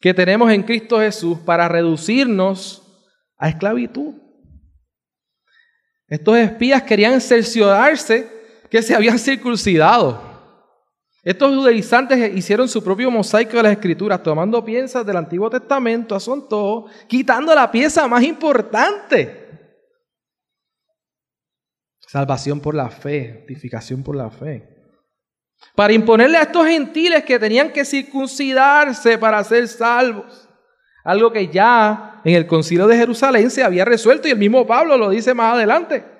que 0.00 0.14
tenemos 0.14 0.52
en 0.52 0.62
Cristo 0.62 1.00
Jesús 1.00 1.40
para 1.40 1.66
reducirnos 1.66 2.84
a 3.36 3.48
esclavitud. 3.48 4.14
Estos 6.06 6.38
espías 6.38 6.84
querían 6.84 7.20
cerciorarse 7.20 8.28
que 8.70 8.80
se 8.80 8.94
habían 8.94 9.18
circuncidado. 9.18 10.22
Estos 11.28 11.54
judaizantes 11.54 12.34
hicieron 12.34 12.70
su 12.70 12.82
propio 12.82 13.10
mosaico 13.10 13.58
de 13.58 13.62
las 13.64 13.72
escrituras, 13.72 14.22
tomando 14.22 14.64
piezas 14.64 15.04
del 15.04 15.18
Antiguo 15.18 15.50
Testamento, 15.50 16.16
todos, 16.48 16.90
quitando 17.06 17.54
la 17.54 17.70
pieza 17.70 18.08
más 18.08 18.22
importante. 18.22 19.46
Salvación 22.00 22.60
por 22.60 22.74
la 22.74 22.88
fe, 22.88 23.40
justificación 23.40 24.02
por 24.02 24.16
la 24.16 24.30
fe. 24.30 24.74
Para 25.74 25.92
imponerle 25.92 26.38
a 26.38 26.44
estos 26.44 26.66
gentiles 26.66 27.22
que 27.24 27.38
tenían 27.38 27.74
que 27.74 27.84
circuncidarse 27.84 29.18
para 29.18 29.44
ser 29.44 29.68
salvos. 29.68 30.48
Algo 31.04 31.30
que 31.30 31.48
ya 31.48 32.22
en 32.24 32.36
el 32.36 32.46
concilio 32.46 32.86
de 32.86 32.96
Jerusalén 32.96 33.50
se 33.50 33.62
había 33.62 33.84
resuelto 33.84 34.28
y 34.28 34.30
el 34.30 34.38
mismo 34.38 34.66
Pablo 34.66 34.96
lo 34.96 35.10
dice 35.10 35.34
más 35.34 35.52
adelante. 35.52 36.17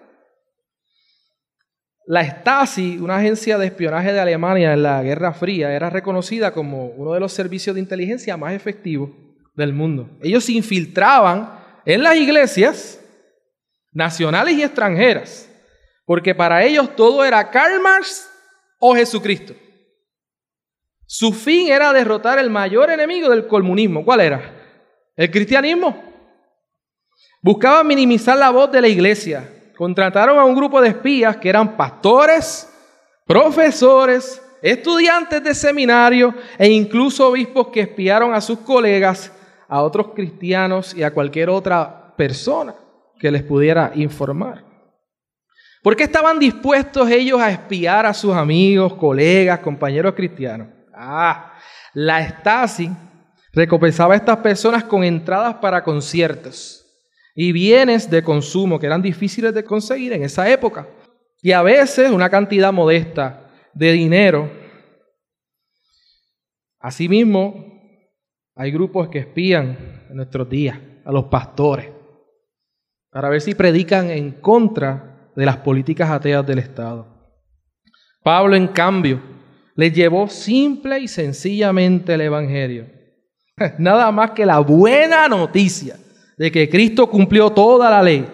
La 2.11 2.23
Stasi, 2.25 2.97
una 2.97 3.19
agencia 3.19 3.59
de 3.59 3.67
espionaje 3.67 4.15
de 4.15 4.21
Alemania 4.21 4.73
en 4.73 4.83
la 4.83 5.03
Guerra 5.03 5.35
Fría, 5.35 5.75
era 5.75 5.91
reconocida 5.91 6.53
como 6.53 6.87
uno 6.87 7.13
de 7.13 7.21
los 7.21 7.35
servicios 7.35 7.75
de 7.75 7.83
inteligencia 7.83 8.35
más 8.39 8.55
efectivos 8.55 9.11
del 9.55 9.75
mundo. 9.75 10.09
Ellos 10.23 10.43
se 10.43 10.53
infiltraban 10.53 11.53
en 11.85 12.03
las 12.03 12.17
iglesias 12.17 12.99
nacionales 13.93 14.55
y 14.55 14.63
extranjeras, 14.63 15.51
porque 16.07 16.35
para 16.35 16.65
ellos 16.65 16.97
todo 16.97 17.23
era 17.27 17.51
Karl 17.51 17.79
Marx 17.79 18.27
o 18.79 18.95
Jesucristo. 18.95 19.53
Su 21.05 21.35
fin 21.35 21.71
era 21.71 21.93
derrotar 21.93 22.39
el 22.39 22.49
mayor 22.49 22.91
enemigo 22.91 23.29
del 23.29 23.47
comunismo. 23.47 24.03
¿Cuál 24.03 24.23
era? 24.23 24.55
El 25.15 25.31
cristianismo. 25.31 26.03
Buscaban 27.43 27.87
minimizar 27.87 28.39
la 28.39 28.49
voz 28.49 28.73
de 28.73 28.81
la 28.81 28.89
iglesia, 28.89 29.47
contrataron 29.79 30.41
a 30.41 30.45
un 30.45 30.57
grupo 30.57 30.81
de 30.81 30.89
espías 30.89 31.37
que 31.37 31.49
eran 31.49 31.77
pastores, 31.77 32.69
profesores, 33.25 34.43
estudiantes 34.61 35.41
de 35.45 35.55
seminario 35.55 36.35
e 36.59 36.69
incluso 36.69 37.29
obispos 37.29 37.69
que 37.69 37.83
espiaron 37.83 38.35
a 38.35 38.41
sus 38.41 38.59
colegas, 38.59 39.33
a 39.69 39.81
otros 39.83 40.09
cristianos 40.17 40.97
y 40.97 41.05
a 41.05 41.13
cualquier 41.13 41.49
otra 41.49 42.13
persona 42.17 42.75
que 43.21 43.31
les 43.31 43.45
pudiera 43.45 43.93
informar. 43.95 44.65
¿Por 45.81 45.95
qué 45.95 46.03
estaban 46.03 46.41
dispuestos 46.41 47.09
ellos 47.09 47.41
a 47.41 47.49
espiar 47.49 48.05
a 48.05 48.13
sus 48.13 48.35
amigos, 48.35 48.95
colegas, 48.95 49.61
compañeros 49.61 50.13
cristianos? 50.15 50.67
Ah, 50.93 51.53
la 51.95 52.29
Stasi 52.29 52.91
recompensaba 53.53 54.15
a 54.15 54.17
estas 54.17 54.39
personas 54.39 54.83
con 54.83 55.05
entradas 55.05 55.55
para 55.55 55.85
conciertos 55.85 56.78
y 57.41 57.53
bienes 57.53 58.11
de 58.11 58.25
consumo 58.25 58.81
que 58.81 58.87
eran 58.87 59.01
difíciles 59.01 59.55
de 59.55 59.63
conseguir 59.63 60.13
en 60.13 60.25
esa 60.25 60.51
época. 60.51 60.89
Y 61.41 61.53
a 61.53 61.63
veces 61.63 62.11
una 62.11 62.29
cantidad 62.29 62.73
modesta 62.73 63.49
de 63.73 63.93
dinero. 63.93 64.51
Asimismo, 66.81 67.65
hay 68.57 68.73
grupos 68.73 69.09
que 69.09 69.21
espían 69.21 70.05
en 70.11 70.17
nuestros 70.17 70.51
días 70.51 70.81
a 71.05 71.13
los 71.13 71.27
pastores 71.27 71.89
para 73.09 73.29
ver 73.29 73.41
si 73.41 73.55
predican 73.55 74.11
en 74.11 74.33
contra 74.33 75.31
de 75.37 75.47
las 75.47 75.59
políticas 75.59 76.11
ateas 76.11 76.45
del 76.45 76.59
Estado. 76.59 77.07
Pablo, 78.25 78.57
en 78.57 78.67
cambio, 78.67 79.23
les 79.77 79.93
llevó 79.93 80.27
simple 80.27 80.99
y 80.99 81.07
sencillamente 81.07 82.15
el 82.15 82.21
Evangelio. 82.23 82.87
Nada 83.79 84.11
más 84.11 84.33
que 84.33 84.45
la 84.45 84.59
buena 84.59 85.29
noticia 85.29 85.95
de 86.39 86.53
que 86.53 86.69
Cristo 86.69 87.09
cumplió 87.09 87.51
toda 87.51 87.91
la 87.91 88.03
ley 88.03 88.27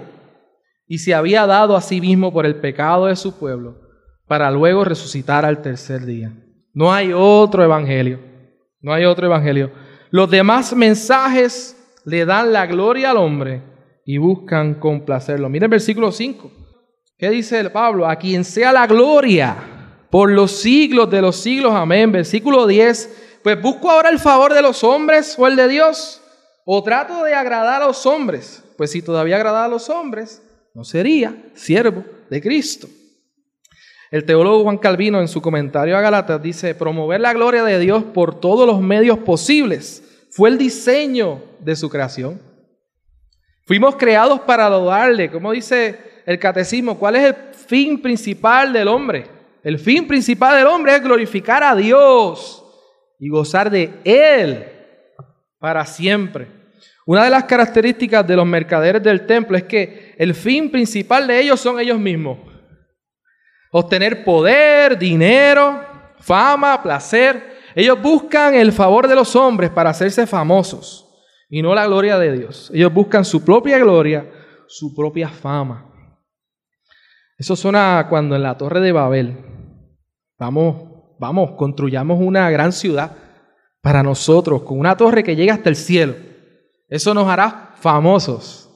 y 0.86 0.98
se 0.98 1.14
había 1.14 1.46
dado 1.46 1.74
a 1.74 1.80
sí 1.80 2.00
mismo 2.00 2.32
por 2.32 2.46
el 2.46 2.56
pecado 2.56 3.06
de 3.06 3.16
su 3.16 3.38
pueblo 3.38 3.80
para 4.26 4.50
luego 4.50 4.84
resucitar 4.84 5.44
al 5.44 5.62
tercer 5.62 6.04
día. 6.04 6.32
No 6.72 6.92
hay 6.92 7.12
otro 7.14 7.64
evangelio. 7.64 8.20
No 8.80 8.92
hay 8.92 9.04
otro 9.04 9.26
evangelio. 9.26 9.70
Los 10.10 10.30
demás 10.30 10.74
mensajes 10.74 11.76
le 12.04 12.26
dan 12.26 12.52
la 12.52 12.66
gloria 12.66 13.10
al 13.10 13.16
hombre 13.16 13.62
y 14.04 14.18
buscan 14.18 14.74
complacerlo. 14.74 15.48
Miren 15.48 15.70
versículo 15.70 16.12
5. 16.12 16.50
¿Qué 17.16 17.30
dice 17.30 17.58
el 17.60 17.72
Pablo? 17.72 18.06
A 18.06 18.16
quien 18.16 18.44
sea 18.44 18.72
la 18.72 18.86
gloria 18.86 19.56
por 20.10 20.30
los 20.30 20.52
siglos 20.52 21.10
de 21.10 21.22
los 21.22 21.36
siglos. 21.36 21.72
Amén. 21.72 22.12
Versículo 22.12 22.66
10. 22.66 23.40
Pues 23.42 23.60
busco 23.60 23.90
ahora 23.90 24.10
el 24.10 24.18
favor 24.18 24.52
de 24.52 24.62
los 24.62 24.84
hombres 24.84 25.36
o 25.38 25.46
el 25.46 25.56
de 25.56 25.68
Dios. 25.68 26.20
O 26.64 26.82
trato 26.82 27.22
de 27.24 27.34
agradar 27.34 27.82
a 27.82 27.86
los 27.86 28.06
hombres, 28.06 28.62
pues 28.76 28.90
si 28.90 29.02
todavía 29.02 29.36
agradaba 29.36 29.66
a 29.66 29.68
los 29.68 29.90
hombres, 29.90 30.42
no 30.72 30.82
sería 30.82 31.36
siervo 31.54 32.04
de 32.30 32.40
Cristo. 32.40 32.88
El 34.10 34.24
teólogo 34.24 34.62
Juan 34.62 34.78
Calvino 34.78 35.20
en 35.20 35.28
su 35.28 35.42
comentario 35.42 35.96
a 35.96 36.00
Galatas 36.00 36.42
dice, 36.42 36.74
promover 36.74 37.20
la 37.20 37.34
gloria 37.34 37.64
de 37.64 37.78
Dios 37.78 38.02
por 38.04 38.40
todos 38.40 38.66
los 38.66 38.80
medios 38.80 39.18
posibles 39.18 40.02
fue 40.30 40.48
el 40.48 40.58
diseño 40.58 41.42
de 41.60 41.76
su 41.76 41.90
creación. 41.90 42.40
Fuimos 43.66 43.96
creados 43.96 44.40
para 44.40 44.66
adorarle, 44.66 45.30
como 45.30 45.52
dice 45.52 45.98
el 46.26 46.38
catecismo, 46.38 46.98
¿cuál 46.98 47.16
es 47.16 47.24
el 47.24 47.34
fin 47.54 48.00
principal 48.00 48.72
del 48.72 48.88
hombre? 48.88 49.26
El 49.62 49.78
fin 49.78 50.06
principal 50.06 50.56
del 50.56 50.66
hombre 50.66 50.96
es 50.96 51.02
glorificar 51.02 51.62
a 51.62 51.74
Dios 51.74 52.64
y 53.18 53.28
gozar 53.28 53.70
de 53.70 53.94
Él 54.04 54.73
para 55.64 55.86
siempre. 55.86 56.46
Una 57.06 57.24
de 57.24 57.30
las 57.30 57.44
características 57.44 58.26
de 58.26 58.36
los 58.36 58.44
mercaderes 58.44 59.02
del 59.02 59.24
templo 59.24 59.56
es 59.56 59.62
que 59.62 60.14
el 60.18 60.34
fin 60.34 60.70
principal 60.70 61.26
de 61.26 61.40
ellos 61.40 61.58
son 61.58 61.80
ellos 61.80 61.98
mismos. 61.98 62.36
Obtener 63.72 64.24
poder, 64.24 64.98
dinero, 64.98 65.82
fama, 66.18 66.82
placer. 66.82 67.56
Ellos 67.74 67.98
buscan 68.02 68.54
el 68.54 68.72
favor 68.72 69.08
de 69.08 69.14
los 69.14 69.34
hombres 69.34 69.70
para 69.70 69.88
hacerse 69.88 70.26
famosos 70.26 71.08
y 71.48 71.62
no 71.62 71.74
la 71.74 71.86
gloria 71.86 72.18
de 72.18 72.36
Dios. 72.36 72.70
Ellos 72.74 72.92
buscan 72.92 73.24
su 73.24 73.42
propia 73.42 73.78
gloria, 73.78 74.30
su 74.66 74.94
propia 74.94 75.30
fama. 75.30 75.90
Eso 77.38 77.56
suena 77.56 78.06
cuando 78.10 78.36
en 78.36 78.42
la 78.42 78.58
torre 78.58 78.82
de 78.82 78.92
Babel, 78.92 79.38
vamos, 80.38 81.16
vamos, 81.18 81.52
construyamos 81.52 82.20
una 82.20 82.50
gran 82.50 82.70
ciudad 82.70 83.23
para 83.84 84.02
nosotros, 84.02 84.62
con 84.62 84.78
una 84.78 84.96
torre 84.96 85.22
que 85.22 85.36
llega 85.36 85.52
hasta 85.52 85.68
el 85.68 85.76
cielo. 85.76 86.16
Eso 86.88 87.12
nos 87.12 87.28
hará 87.28 87.74
famosos. 87.76 88.70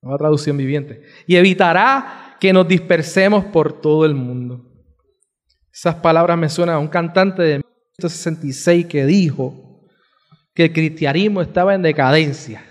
Nueva 0.00 0.18
traducción 0.18 0.56
viviente. 0.56 1.02
Y 1.26 1.34
evitará 1.34 2.36
que 2.38 2.52
nos 2.52 2.68
dispersemos 2.68 3.46
por 3.46 3.80
todo 3.80 4.06
el 4.06 4.14
mundo. 4.14 4.72
Esas 5.72 5.96
palabras 5.96 6.38
me 6.38 6.48
suenan 6.48 6.76
a 6.76 6.78
un 6.78 6.86
cantante 6.86 7.42
de 7.42 7.56
1966 7.56 8.86
que 8.86 9.04
dijo 9.04 9.88
que 10.54 10.66
el 10.66 10.72
cristianismo 10.72 11.42
estaba 11.42 11.74
en 11.74 11.82
decadencia 11.82 12.64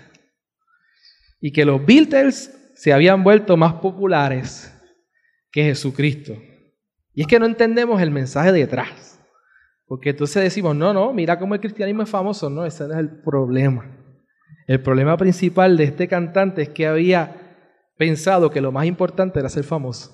y 1.42 1.52
que 1.52 1.66
los 1.66 1.84
Beatles 1.84 2.72
se 2.74 2.94
habían 2.94 3.22
vuelto 3.22 3.58
más 3.58 3.74
populares 3.74 4.74
que 5.52 5.64
Jesucristo. 5.64 6.38
Y 7.12 7.20
es 7.20 7.26
que 7.26 7.38
no 7.38 7.44
entendemos 7.44 8.00
el 8.00 8.10
mensaje 8.10 8.50
detrás. 8.50 9.19
Porque 9.90 10.10
entonces 10.10 10.44
decimos, 10.44 10.76
no, 10.76 10.94
no, 10.94 11.12
mira 11.12 11.36
cómo 11.36 11.52
el 11.54 11.60
cristianismo 11.60 12.04
es 12.04 12.08
famoso. 12.08 12.48
No, 12.48 12.64
ese 12.64 12.86
no 12.86 12.92
es 12.92 13.00
el 13.00 13.10
problema. 13.22 13.90
El 14.68 14.80
problema 14.80 15.16
principal 15.16 15.76
de 15.76 15.82
este 15.82 16.06
cantante 16.06 16.62
es 16.62 16.68
que 16.68 16.86
había 16.86 17.56
pensado 17.96 18.52
que 18.52 18.60
lo 18.60 18.70
más 18.70 18.86
importante 18.86 19.40
era 19.40 19.48
ser 19.48 19.64
famoso. 19.64 20.12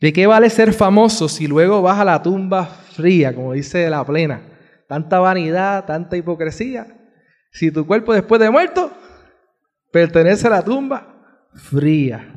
¿De 0.00 0.12
qué 0.12 0.26
vale 0.26 0.50
ser 0.50 0.72
famoso 0.72 1.28
si 1.28 1.46
luego 1.46 1.80
vas 1.80 2.00
a 2.00 2.04
la 2.04 2.20
tumba 2.20 2.64
fría, 2.66 3.32
como 3.32 3.52
dice 3.52 3.88
la 3.88 4.04
plena? 4.04 4.42
Tanta 4.88 5.20
vanidad, 5.20 5.84
tanta 5.84 6.16
hipocresía. 6.16 6.88
Si 7.52 7.70
tu 7.70 7.86
cuerpo 7.86 8.14
después 8.14 8.40
de 8.40 8.50
muerto 8.50 8.90
pertenece 9.92 10.48
a 10.48 10.50
la 10.50 10.62
tumba 10.64 11.46
fría. 11.54 12.34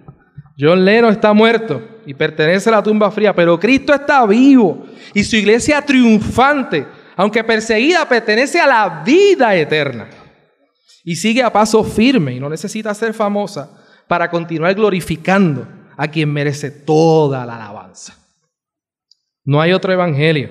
John 0.59 0.85
Leno 0.85 1.09
está 1.09 1.33
muerto 1.33 1.96
y 2.07 2.13
pertenece 2.13 2.69
a 2.69 2.71
la 2.71 2.81
tumba 2.81 3.11
fría, 3.11 3.35
pero 3.35 3.59
Cristo 3.59 3.93
está 3.93 4.25
vivo 4.25 4.85
y 5.13 5.25
su 5.25 5.35
iglesia 5.35 5.81
triunfante, 5.81 6.87
aunque 7.17 7.43
perseguida, 7.43 8.07
pertenece 8.07 8.61
a 8.61 8.65
la 8.65 9.03
vida 9.05 9.53
eterna. 9.53 10.09
Y 11.03 11.17
sigue 11.17 11.43
a 11.43 11.51
paso 11.51 11.83
firme 11.83 12.33
y 12.33 12.39
no 12.39 12.47
necesita 12.47 12.93
ser 12.93 13.13
famosa 13.13 13.69
para 14.07 14.29
continuar 14.29 14.73
glorificando 14.73 15.67
a 15.97 16.07
quien 16.07 16.31
merece 16.31 16.71
toda 16.71 17.45
la 17.45 17.55
alabanza. 17.57 18.17
No 19.43 19.59
hay 19.59 19.73
otro 19.73 19.91
evangelio. 19.91 20.49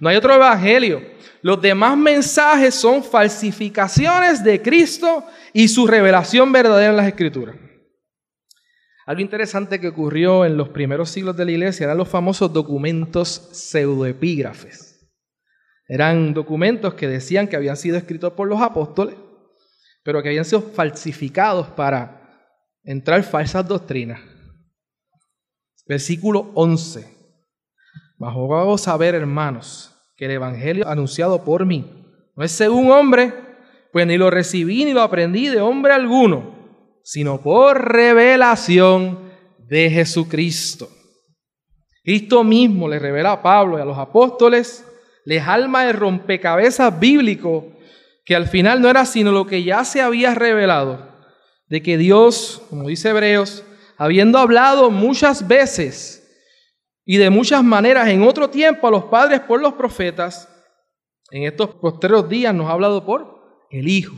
No 0.00 0.10
hay 0.10 0.16
otro 0.16 0.34
evangelio. 0.34 1.00
Los 1.40 1.62
demás 1.62 1.96
mensajes 1.96 2.74
son 2.74 3.02
falsificaciones 3.02 4.44
de 4.44 4.60
Cristo 4.60 5.24
y 5.54 5.68
su 5.68 5.86
revelación 5.86 6.52
verdadera 6.52 6.90
en 6.90 6.96
las 6.98 7.06
Escrituras. 7.06 7.56
Algo 9.12 9.20
interesante 9.20 9.78
que 9.78 9.88
ocurrió 9.88 10.46
en 10.46 10.56
los 10.56 10.70
primeros 10.70 11.10
siglos 11.10 11.36
de 11.36 11.44
la 11.44 11.50
iglesia 11.50 11.84
eran 11.84 11.98
los 11.98 12.08
famosos 12.08 12.50
documentos 12.50 13.50
pseudoepígrafes. 13.52 15.06
Eran 15.86 16.32
documentos 16.32 16.94
que 16.94 17.06
decían 17.08 17.46
que 17.46 17.56
habían 17.56 17.76
sido 17.76 17.98
escritos 17.98 18.32
por 18.32 18.48
los 18.48 18.62
apóstoles, 18.62 19.16
pero 20.02 20.22
que 20.22 20.30
habían 20.30 20.46
sido 20.46 20.62
falsificados 20.62 21.66
para 21.66 22.22
entrar 22.84 23.22
falsas 23.22 23.68
doctrinas. 23.68 24.18
Versículo 25.86 26.50
11. 26.54 27.06
Mas 28.16 28.34
a 28.34 28.78
saber, 28.78 29.14
hermanos, 29.14 29.94
que 30.16 30.24
el 30.24 30.30
evangelio 30.30 30.88
anunciado 30.88 31.44
por 31.44 31.66
mí 31.66 31.84
no 32.34 32.42
es 32.42 32.52
según 32.52 32.90
hombre, 32.90 33.34
pues 33.92 34.06
ni 34.06 34.16
lo 34.16 34.30
recibí 34.30 34.86
ni 34.86 34.94
lo 34.94 35.02
aprendí 35.02 35.48
de 35.48 35.60
hombre 35.60 35.92
alguno 35.92 36.61
sino 37.04 37.40
por 37.40 37.92
revelación 37.92 39.32
de 39.58 39.90
Jesucristo. 39.90 40.88
Cristo 42.04 42.44
mismo 42.44 42.88
le 42.88 42.98
revela 42.98 43.32
a 43.32 43.42
Pablo 43.42 43.78
y 43.78 43.80
a 43.80 43.84
los 43.84 43.98
apóstoles, 43.98 44.84
les 45.24 45.46
alma 45.46 45.88
el 45.88 45.94
rompecabezas 45.94 46.98
bíblico, 46.98 47.72
que 48.24 48.34
al 48.34 48.48
final 48.48 48.80
no 48.80 48.88
era 48.88 49.04
sino 49.06 49.32
lo 49.32 49.46
que 49.46 49.62
ya 49.62 49.84
se 49.84 50.00
había 50.00 50.34
revelado, 50.34 51.08
de 51.68 51.82
que 51.82 51.96
Dios, 51.96 52.62
como 52.70 52.88
dice 52.88 53.10
Hebreos, 53.10 53.64
habiendo 53.96 54.38
hablado 54.38 54.90
muchas 54.90 55.46
veces 55.46 56.18
y 57.04 57.18
de 57.18 57.30
muchas 57.30 57.62
maneras 57.62 58.08
en 58.08 58.22
otro 58.22 58.50
tiempo 58.50 58.86
a 58.86 58.90
los 58.90 59.04
padres 59.04 59.40
por 59.40 59.60
los 59.60 59.74
profetas, 59.74 60.48
en 61.30 61.44
estos 61.44 61.70
posteriores 61.76 62.28
días 62.28 62.54
nos 62.54 62.68
ha 62.68 62.72
hablado 62.72 63.06
por 63.06 63.66
el 63.70 63.88
Hijo 63.88 64.14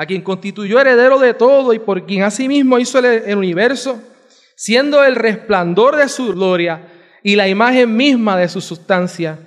a 0.00 0.06
quien 0.06 0.22
constituyó 0.22 0.80
heredero 0.80 1.18
de 1.18 1.34
todo 1.34 1.74
y 1.74 1.78
por 1.78 2.06
quien 2.06 2.22
asimismo 2.22 2.78
hizo 2.78 2.98
el, 3.00 3.36
universo, 3.36 4.02
siendo 4.56 5.04
el 5.04 5.14
resplandor 5.14 5.96
de 5.96 6.08
su 6.08 6.32
gloria 6.32 6.88
y 7.22 7.36
la 7.36 7.48
imagen 7.48 7.94
misma 7.94 8.38
de 8.38 8.48
su 8.48 8.62
sustancia, 8.62 9.38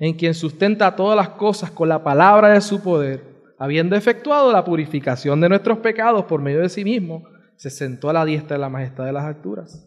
en 0.00 0.16
quien 0.16 0.34
sustenta 0.34 0.96
todas 0.96 1.16
las 1.16 1.28
cosas 1.28 1.70
con 1.70 1.88
la 1.88 2.02
palabra 2.02 2.48
de 2.48 2.60
su 2.60 2.82
poder, 2.82 3.22
habiendo 3.56 3.94
efectuado 3.94 4.50
la 4.50 4.64
purificación 4.64 5.40
de 5.40 5.48
nuestros 5.48 5.78
pecados 5.78 6.24
por 6.24 6.42
medio 6.42 6.58
de 6.58 6.70
sí 6.70 6.82
mismo, 6.82 7.28
se 7.54 7.70
sentó 7.70 8.10
a 8.10 8.12
la 8.12 8.24
diestra 8.24 8.56
de 8.56 8.62
la 8.62 8.68
majestad 8.68 9.04
de 9.04 9.12
las 9.12 9.26
alturas. 9.26 9.86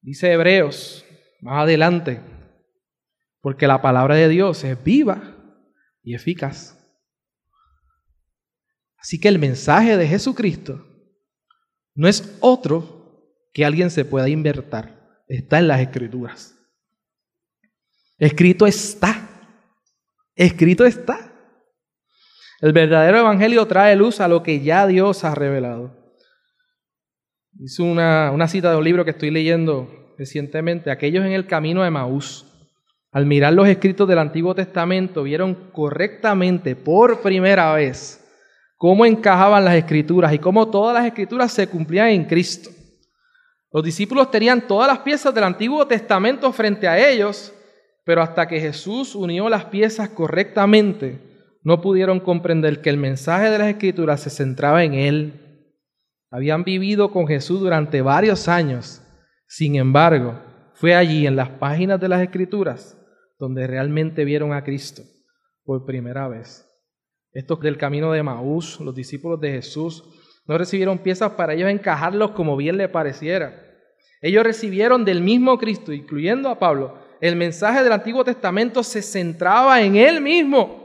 Dice 0.00 0.32
Hebreos, 0.32 1.04
más 1.42 1.64
adelante, 1.64 2.22
porque 3.42 3.66
la 3.66 3.82
palabra 3.82 4.14
de 4.14 4.30
Dios 4.30 4.64
es 4.64 4.82
viva 4.82 5.20
y 6.02 6.14
eficaz 6.14 6.78
Así 9.02 9.18
que 9.18 9.26
el 9.26 9.40
mensaje 9.40 9.96
de 9.96 10.06
Jesucristo 10.06 10.86
no 11.94 12.06
es 12.06 12.38
otro 12.40 13.42
que 13.52 13.64
alguien 13.64 13.90
se 13.90 14.04
pueda 14.04 14.28
invertir. 14.28 14.94
Está 15.26 15.58
en 15.58 15.68
las 15.68 15.80
escrituras. 15.80 16.56
Escrito 18.16 18.64
está. 18.64 19.28
Escrito 20.36 20.86
está. 20.86 21.32
El 22.60 22.72
verdadero 22.72 23.18
evangelio 23.18 23.66
trae 23.66 23.96
luz 23.96 24.20
a 24.20 24.28
lo 24.28 24.44
que 24.44 24.60
ya 24.60 24.86
Dios 24.86 25.24
ha 25.24 25.34
revelado. 25.34 26.16
Hice 27.58 27.82
una, 27.82 28.30
una 28.30 28.46
cita 28.46 28.70
de 28.70 28.76
un 28.76 28.84
libro 28.84 29.04
que 29.04 29.10
estoy 29.10 29.32
leyendo 29.32 30.14
recientemente. 30.16 30.92
Aquellos 30.92 31.26
en 31.26 31.32
el 31.32 31.48
camino 31.48 31.82
de 31.82 31.90
Maús, 31.90 32.46
al 33.10 33.26
mirar 33.26 33.52
los 33.52 33.66
escritos 33.66 34.06
del 34.06 34.20
Antiguo 34.20 34.54
Testamento, 34.54 35.24
vieron 35.24 35.72
correctamente 35.72 36.76
por 36.76 37.20
primera 37.20 37.74
vez 37.74 38.21
cómo 38.82 39.06
encajaban 39.06 39.64
las 39.64 39.76
escrituras 39.76 40.32
y 40.32 40.40
cómo 40.40 40.68
todas 40.68 40.92
las 40.92 41.06
escrituras 41.06 41.52
se 41.52 41.68
cumplían 41.68 42.08
en 42.08 42.24
Cristo. 42.24 42.68
Los 43.70 43.84
discípulos 43.84 44.28
tenían 44.32 44.66
todas 44.66 44.88
las 44.88 44.98
piezas 44.98 45.32
del 45.32 45.44
Antiguo 45.44 45.86
Testamento 45.86 46.52
frente 46.52 46.88
a 46.88 46.98
ellos, 47.08 47.54
pero 48.04 48.22
hasta 48.22 48.48
que 48.48 48.58
Jesús 48.58 49.14
unió 49.14 49.48
las 49.48 49.66
piezas 49.66 50.08
correctamente, 50.08 51.20
no 51.62 51.80
pudieron 51.80 52.18
comprender 52.18 52.80
que 52.80 52.90
el 52.90 52.96
mensaje 52.96 53.50
de 53.50 53.58
las 53.58 53.68
escrituras 53.68 54.20
se 54.20 54.30
centraba 54.30 54.82
en 54.82 54.94
Él. 54.94 55.76
Habían 56.28 56.64
vivido 56.64 57.12
con 57.12 57.28
Jesús 57.28 57.60
durante 57.60 58.02
varios 58.02 58.48
años. 58.48 59.00
Sin 59.46 59.76
embargo, 59.76 60.40
fue 60.74 60.96
allí 60.96 61.24
en 61.28 61.36
las 61.36 61.50
páginas 61.50 62.00
de 62.00 62.08
las 62.08 62.20
escrituras 62.20 62.98
donde 63.38 63.64
realmente 63.68 64.24
vieron 64.24 64.52
a 64.52 64.64
Cristo 64.64 65.02
por 65.62 65.86
primera 65.86 66.26
vez. 66.26 66.71
Estos 67.32 67.60
del 67.60 67.78
camino 67.78 68.12
de 68.12 68.22
Maús, 68.22 68.78
los 68.80 68.94
discípulos 68.94 69.40
de 69.40 69.52
Jesús, 69.52 70.04
no 70.46 70.58
recibieron 70.58 70.98
piezas 70.98 71.32
para 71.32 71.54
ellos 71.54 71.70
encajarlos 71.70 72.32
como 72.32 72.56
bien 72.56 72.76
les 72.76 72.90
pareciera. 72.90 73.54
Ellos 74.20 74.44
recibieron 74.44 75.04
del 75.04 75.22
mismo 75.22 75.56
Cristo, 75.58 75.92
incluyendo 75.92 76.50
a 76.50 76.58
Pablo. 76.58 76.98
El 77.20 77.36
mensaje 77.36 77.82
del 77.82 77.92
Antiguo 77.92 78.22
Testamento 78.22 78.82
se 78.82 79.00
centraba 79.00 79.80
en 79.80 79.96
él 79.96 80.20
mismo. 80.20 80.82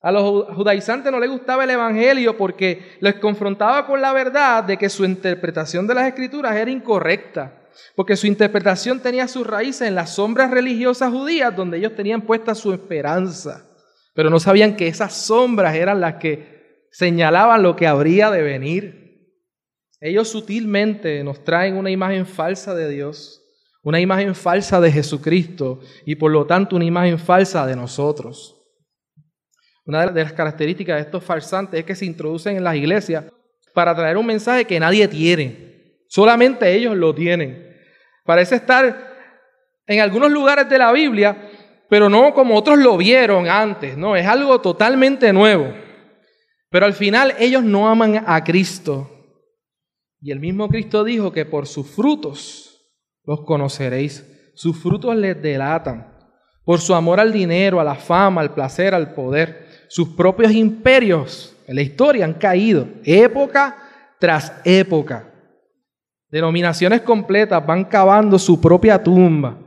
A 0.00 0.10
los 0.10 0.46
judaizantes 0.54 1.12
no 1.12 1.20
les 1.20 1.30
gustaba 1.30 1.64
el 1.64 1.70
Evangelio 1.70 2.36
porque 2.38 2.96
les 3.00 3.16
confrontaba 3.16 3.86
con 3.86 4.00
la 4.00 4.12
verdad 4.12 4.64
de 4.64 4.78
que 4.78 4.88
su 4.88 5.04
interpretación 5.04 5.86
de 5.86 5.94
las 5.94 6.06
Escrituras 6.06 6.56
era 6.56 6.70
incorrecta, 6.70 7.68
porque 7.94 8.16
su 8.16 8.26
interpretación 8.26 9.00
tenía 9.00 9.28
sus 9.28 9.46
raíces 9.46 9.88
en 9.88 9.94
las 9.94 10.14
sombras 10.14 10.50
religiosas 10.50 11.10
judías 11.10 11.54
donde 11.54 11.78
ellos 11.78 11.94
tenían 11.94 12.22
puesta 12.22 12.54
su 12.54 12.72
esperanza 12.72 13.73
pero 14.14 14.30
no 14.30 14.40
sabían 14.40 14.76
que 14.76 14.86
esas 14.86 15.12
sombras 15.12 15.74
eran 15.74 16.00
las 16.00 16.14
que 16.14 16.86
señalaban 16.90 17.62
lo 17.62 17.76
que 17.76 17.86
habría 17.86 18.30
de 18.30 18.42
venir. 18.42 19.04
Ellos 20.00 20.28
sutilmente 20.28 21.22
nos 21.24 21.42
traen 21.42 21.76
una 21.76 21.90
imagen 21.90 22.24
falsa 22.24 22.74
de 22.74 22.88
Dios, 22.88 23.42
una 23.82 24.00
imagen 24.00 24.34
falsa 24.34 24.80
de 24.80 24.92
Jesucristo 24.92 25.80
y 26.06 26.14
por 26.14 26.30
lo 26.30 26.46
tanto 26.46 26.76
una 26.76 26.84
imagen 26.84 27.18
falsa 27.18 27.66
de 27.66 27.76
nosotros. 27.76 28.60
Una 29.84 30.06
de 30.06 30.22
las 30.22 30.32
características 30.32 30.96
de 30.96 31.02
estos 31.02 31.24
farsantes 31.24 31.80
es 31.80 31.84
que 31.84 31.96
se 31.96 32.06
introducen 32.06 32.56
en 32.56 32.64
las 32.64 32.76
iglesias 32.76 33.24
para 33.74 33.94
traer 33.94 34.16
un 34.16 34.26
mensaje 34.26 34.64
que 34.64 34.80
nadie 34.80 35.08
tiene. 35.08 36.04
Solamente 36.08 36.72
ellos 36.72 36.96
lo 36.96 37.14
tienen. 37.14 37.74
Parece 38.24 38.54
estar 38.54 39.14
en 39.86 40.00
algunos 40.00 40.30
lugares 40.30 40.68
de 40.68 40.78
la 40.78 40.92
Biblia, 40.92 41.50
pero 41.94 42.10
no 42.10 42.34
como 42.34 42.56
otros 42.56 42.80
lo 42.80 42.96
vieron 42.96 43.48
antes, 43.48 43.96
no, 43.96 44.16
es 44.16 44.26
algo 44.26 44.60
totalmente 44.60 45.32
nuevo. 45.32 45.72
Pero 46.68 46.86
al 46.86 46.92
final 46.92 47.34
ellos 47.38 47.62
no 47.62 47.88
aman 47.88 48.24
a 48.26 48.42
Cristo. 48.42 49.08
Y 50.20 50.32
el 50.32 50.40
mismo 50.40 50.68
Cristo 50.68 51.04
dijo 51.04 51.30
que 51.30 51.46
por 51.46 51.68
sus 51.68 51.86
frutos 51.86 52.80
los 53.22 53.42
conoceréis. 53.42 54.28
Sus 54.56 54.76
frutos 54.76 55.14
les 55.14 55.40
delatan. 55.40 56.12
Por 56.64 56.80
su 56.80 56.96
amor 56.96 57.20
al 57.20 57.32
dinero, 57.32 57.78
a 57.78 57.84
la 57.84 57.94
fama, 57.94 58.40
al 58.40 58.54
placer, 58.54 58.92
al 58.92 59.14
poder. 59.14 59.86
Sus 59.86 60.08
propios 60.08 60.50
imperios 60.50 61.54
en 61.68 61.76
la 61.76 61.82
historia 61.82 62.24
han 62.24 62.34
caído, 62.34 62.88
época 63.04 63.76
tras 64.18 64.52
época. 64.64 65.32
Denominaciones 66.28 67.02
completas 67.02 67.64
van 67.64 67.84
cavando 67.84 68.36
su 68.36 68.60
propia 68.60 69.00
tumba 69.00 69.58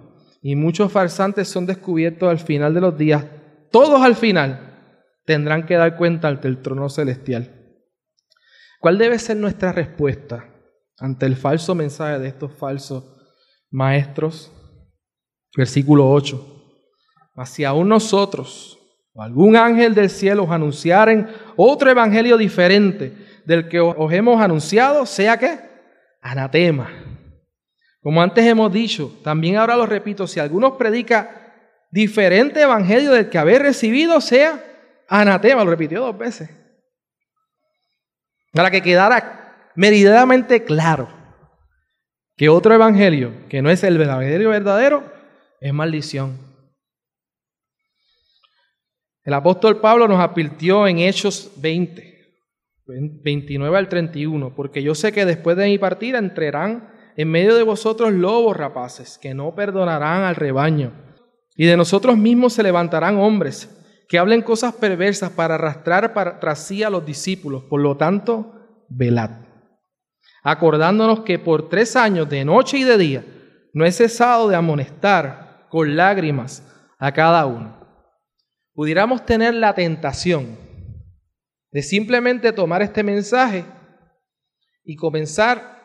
y 0.47 0.55
muchos 0.55 0.89
farsantes 0.93 1.49
son 1.49 1.65
descubiertos 1.65 2.29
al 2.29 2.39
final 2.39 2.73
de 2.73 2.79
los 2.79 2.97
días. 2.97 3.25
Todos 3.69 4.01
al 4.01 4.15
final 4.15 4.95
tendrán 5.25 5.65
que 5.65 5.75
dar 5.75 5.97
cuenta 5.97 6.29
ante 6.29 6.47
el 6.47 6.61
trono 6.61 6.87
celestial. 6.87 7.51
¿Cuál 8.79 8.97
debe 8.97 9.19
ser 9.19 9.35
nuestra 9.35 9.73
respuesta 9.73 10.45
ante 10.99 11.25
el 11.25 11.35
falso 11.35 11.75
mensaje 11.75 12.19
de 12.19 12.29
estos 12.29 12.53
falsos 12.53 13.03
maestros? 13.71 14.49
Versículo 15.53 16.09
8. 16.09 16.41
Mas 17.35 17.49
si 17.49 17.65
aún 17.65 17.89
nosotros 17.89 18.79
o 19.11 19.21
algún 19.21 19.57
ángel 19.57 19.93
del 19.93 20.09
cielo 20.09 20.45
os 20.45 20.51
anunciaren 20.51 21.27
otro 21.57 21.91
evangelio 21.91 22.37
diferente 22.37 23.11
del 23.45 23.67
que 23.67 23.81
os 23.81 24.13
hemos 24.13 24.39
anunciado, 24.39 25.05
sea 25.05 25.35
que 25.35 25.59
anatema. 26.21 27.06
Como 28.07 28.21
antes 28.21 28.45
hemos 28.45 28.71
dicho, 28.71 29.19
también 29.21 29.57
ahora 29.57 29.75
lo 29.75 29.85
repito, 29.85 30.27
si 30.27 30.39
alguno 30.39 30.77
predica 30.77 31.53
diferente 31.91 32.61
evangelio 32.61 33.11
del 33.11 33.29
que 33.29 33.37
habéis 33.37 33.59
recibido, 33.59 34.21
sea 34.21 34.63
anatema, 35.09 35.65
lo 35.65 35.71
repitió 35.71 35.99
dos 35.99 36.17
veces. 36.17 36.49
Para 38.53 38.71
que 38.71 38.81
quedara 38.81 39.71
meridamente 39.75 40.63
claro 40.63 41.09
que 42.37 42.47
otro 42.47 42.73
evangelio, 42.73 43.45
que 43.49 43.61
no 43.61 43.69
es 43.69 43.83
el 43.83 44.01
evangelio 44.01 44.51
verdadero, 44.51 45.03
es 45.59 45.73
maldición. 45.73 46.39
El 49.25 49.33
apóstol 49.33 49.81
Pablo 49.81 50.07
nos 50.07 50.21
advirtió 50.21 50.87
en 50.87 50.99
Hechos 50.99 51.51
20, 51.57 52.25
29 52.85 53.77
al 53.77 53.89
31, 53.89 54.55
porque 54.55 54.81
yo 54.81 54.95
sé 54.95 55.11
que 55.11 55.25
después 55.25 55.57
de 55.57 55.65
mi 55.65 55.77
partida 55.77 56.19
entrarán 56.19 56.95
en 57.17 57.29
medio 57.31 57.55
de 57.55 57.63
vosotros 57.63 58.13
lobos 58.13 58.55
rapaces, 58.55 59.17
que 59.17 59.33
no 59.33 59.55
perdonarán 59.55 60.23
al 60.23 60.35
rebaño. 60.35 60.93
Y 61.55 61.65
de 61.65 61.75
nosotros 61.75 62.15
mismos 62.15 62.53
se 62.53 62.61
levantarán 62.61 63.17
hombres 63.17 63.73
que 64.07 64.19
hablen 64.19 64.43
cosas 64.43 64.75
perversas 64.75 65.31
para 65.31 65.55
arrastrar 65.55 66.13
para, 66.13 66.39
tras 66.39 66.59
sí 66.59 66.83
a 66.83 66.91
los 66.91 67.05
discípulos. 67.05 67.63
Por 67.63 67.81
lo 67.81 67.97
tanto, 67.97 68.85
velad. 68.87 69.31
Acordándonos 70.43 71.21
que 71.21 71.39
por 71.39 71.69
tres 71.69 71.95
años, 71.95 72.29
de 72.29 72.45
noche 72.45 72.77
y 72.77 72.83
de 72.83 72.97
día, 72.99 73.25
no 73.73 73.83
he 73.83 73.91
cesado 73.91 74.47
de 74.47 74.55
amonestar 74.55 75.65
con 75.69 75.97
lágrimas 75.97 76.63
a 76.99 77.11
cada 77.11 77.47
uno. 77.47 77.77
Pudiéramos 78.73 79.25
tener 79.25 79.55
la 79.55 79.73
tentación 79.73 80.55
de 81.71 81.81
simplemente 81.81 82.53
tomar 82.53 82.83
este 82.83 83.03
mensaje 83.03 83.65
y 84.83 84.95
comenzar 84.95 85.76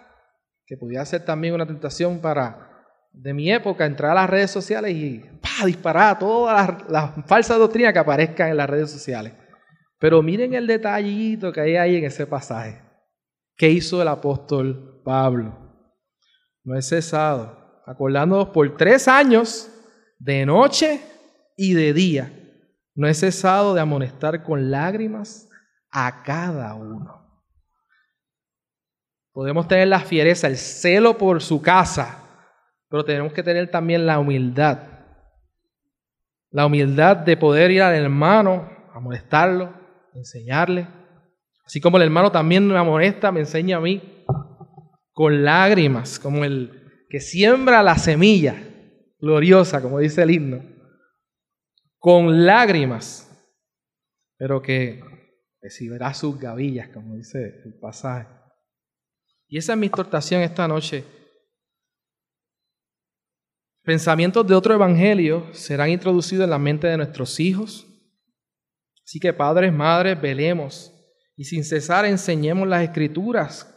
que 0.73 0.79
pudiera 0.79 1.05
ser 1.05 1.23
también 1.23 1.53
una 1.53 1.67
tentación 1.67 2.19
para 2.19 2.87
de 3.13 3.35
mi 3.35 3.53
época 3.53 3.85
entrar 3.85 4.13
a 4.13 4.23
las 4.23 4.31
redes 4.31 4.51
sociales 4.51 4.95
y 4.95 5.23
¡pah! 5.43 5.67
disparar 5.67 6.19
todas 6.19 6.83
las, 6.89 7.27
falsas 7.27 7.59
doctrinas 7.59 7.93
que 7.93 7.99
aparezcan 7.99 8.49
en 8.49 8.57
las 8.57 8.71
redes 8.71 8.91
sociales. 8.91 9.35
Pero 9.99 10.23
miren 10.23 10.55
el 10.55 10.67
detallito 10.67 11.53
que 11.53 11.61
hay 11.61 11.77
ahí 11.77 11.97
en 11.97 12.05
ese 12.05 12.27
pasaje. 12.27 12.81
¿Qué 13.55 13.69
hizo 13.69 14.01
el 14.01 14.09
apóstol 14.09 15.03
Pablo? 15.05 15.55
No 16.65 16.75
he 16.75 16.81
cesado, 16.81 17.83
acordándonos 17.85 18.49
por 18.49 18.75
tres 18.75 19.09
años, 19.09 19.71
de 20.19 20.47
noche 20.47 21.03
y 21.55 21.75
de 21.75 21.93
día, 21.93 22.33
no 22.95 23.07
he 23.09 23.13
cesado 23.13 23.75
de 23.75 23.83
amonestar 23.83 24.43
con 24.43 24.71
lágrimas 24.71 25.51
a 25.91 26.23
cada 26.23 26.73
uno. 26.77 27.32
Podemos 29.33 29.66
tener 29.66 29.88
la 29.88 30.01
fiereza, 30.01 30.47
el 30.47 30.59
celo 30.59 31.16
por 31.16 31.42
su 31.42 31.62
casa, 31.62 32.23
pero 32.88 33.05
tenemos 33.05 33.33
que 33.33 33.42
tener 33.42 33.71
también 33.71 34.07
la 34.07 34.18
humildad. 34.18 34.79
La 36.51 36.66
humildad 36.66 37.16
de 37.16 37.38
poder 37.38 37.71
ir 37.71 37.83
al 37.83 37.95
hermano 37.95 38.71
a 38.92 39.01
molestarlo, 39.01 39.73
enseñarle. 40.14 40.87
Así 41.64 41.81
como 41.81 41.97
el 41.97 42.03
hermano 42.03 42.31
también 42.31 42.68
me 42.68 42.77
amonesta, 42.77 43.33
me 43.33 43.40
enseña 43.40 43.79
a 43.79 43.81
mí 43.81 44.25
con 45.12 45.45
lágrimas, 45.45 46.18
como 46.18 46.45
el 46.45 47.07
que 47.09 47.21
siembra 47.21 47.83
la 47.83 47.97
semilla 47.97 48.57
gloriosa, 49.18 49.81
como 49.81 49.99
dice 49.99 50.23
el 50.23 50.31
himno, 50.31 50.62
con 51.99 52.45
lágrimas, 52.45 53.29
pero 54.37 54.61
que 54.61 55.01
recibirá 55.62 56.12
sus 56.12 56.38
gavillas, 56.38 56.88
como 56.88 57.14
dice 57.14 57.62
el 57.64 57.79
pasaje. 57.79 58.42
Y 59.53 59.59
esa 59.59 59.75
es 59.75 59.79
mi 59.79 59.88
exhortación 59.88 60.41
esta 60.41 60.67
noche. 60.67 61.05
Pensamientos 63.83 64.47
de 64.47 64.55
otro 64.55 64.73
evangelio 64.73 65.47
serán 65.53 65.91
introducidos 65.91 66.45
en 66.45 66.51
la 66.51 66.59
mente 66.59 66.87
de 66.87 66.97
nuestros 66.97 67.38
hijos. 67.38 67.87
Así 69.05 69.21
que 69.21 69.31
padres, 69.35 69.71
madres, 69.71 70.19
velemos 70.19 70.91
y 71.37 71.45
sin 71.45 71.65
cesar 71.65 72.07
enseñemos 72.07 72.67
las 72.67 72.83
escrituras. 72.83 73.71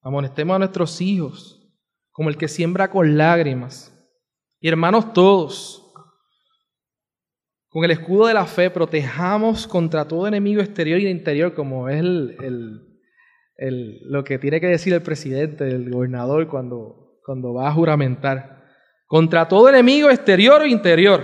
Amonestemos 0.00 0.56
a 0.56 0.60
nuestros 0.60 0.98
hijos 1.02 1.62
como 2.10 2.30
el 2.30 2.38
que 2.38 2.48
siembra 2.48 2.88
con 2.88 3.18
lágrimas. 3.18 3.92
Y 4.60 4.68
hermanos 4.68 5.12
todos, 5.12 5.92
con 7.68 7.84
el 7.84 7.90
escudo 7.90 8.28
de 8.28 8.34
la 8.34 8.46
fe 8.46 8.70
protejamos 8.70 9.66
contra 9.66 10.08
todo 10.08 10.26
enemigo 10.26 10.62
exterior 10.62 11.00
y 11.00 11.08
interior 11.08 11.52
como 11.52 11.90
es 11.90 12.00
el, 12.00 12.91
lo 13.70 14.24
que 14.24 14.38
tiene 14.38 14.60
que 14.60 14.66
decir 14.66 14.92
el 14.92 15.02
presidente, 15.02 15.68
el 15.68 15.90
gobernador 15.90 16.48
cuando, 16.48 17.20
cuando 17.24 17.54
va 17.54 17.68
a 17.68 17.72
juramentar. 17.72 18.62
Contra 19.06 19.46
todo 19.46 19.68
enemigo 19.68 20.10
exterior 20.10 20.62
o 20.62 20.66
interior, 20.66 21.22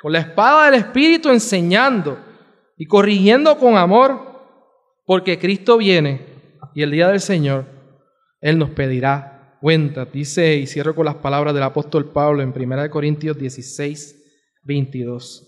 con 0.00 0.12
la 0.12 0.20
espada 0.20 0.66
del 0.66 0.80
Espíritu 0.80 1.30
enseñando 1.30 2.18
y 2.76 2.86
corrigiendo 2.86 3.58
con 3.58 3.76
amor, 3.76 4.30
porque 5.04 5.38
Cristo 5.38 5.78
viene 5.78 6.20
y 6.74 6.82
el 6.82 6.90
día 6.90 7.08
del 7.08 7.20
Señor, 7.20 7.66
Él 8.40 8.58
nos 8.58 8.70
pedirá 8.70 9.56
cuenta. 9.60 10.04
Dice, 10.04 10.56
y 10.56 10.66
cierro 10.66 10.94
con 10.94 11.06
las 11.06 11.16
palabras 11.16 11.54
del 11.54 11.62
apóstol 11.62 12.12
Pablo 12.12 12.42
en 12.42 12.52
1 12.56 12.90
Corintios 12.90 13.36
16, 13.36 14.16
22. 14.62 15.46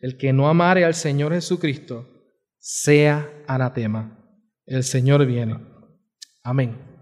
El 0.00 0.16
que 0.16 0.32
no 0.32 0.48
amare 0.48 0.84
al 0.84 0.94
Señor 0.94 1.32
Jesucristo, 1.32 2.08
sea 2.58 3.30
anatema. 3.46 4.18
El 4.66 4.82
Señor 4.82 5.26
viene. 5.26 5.73
Amén. 6.44 6.93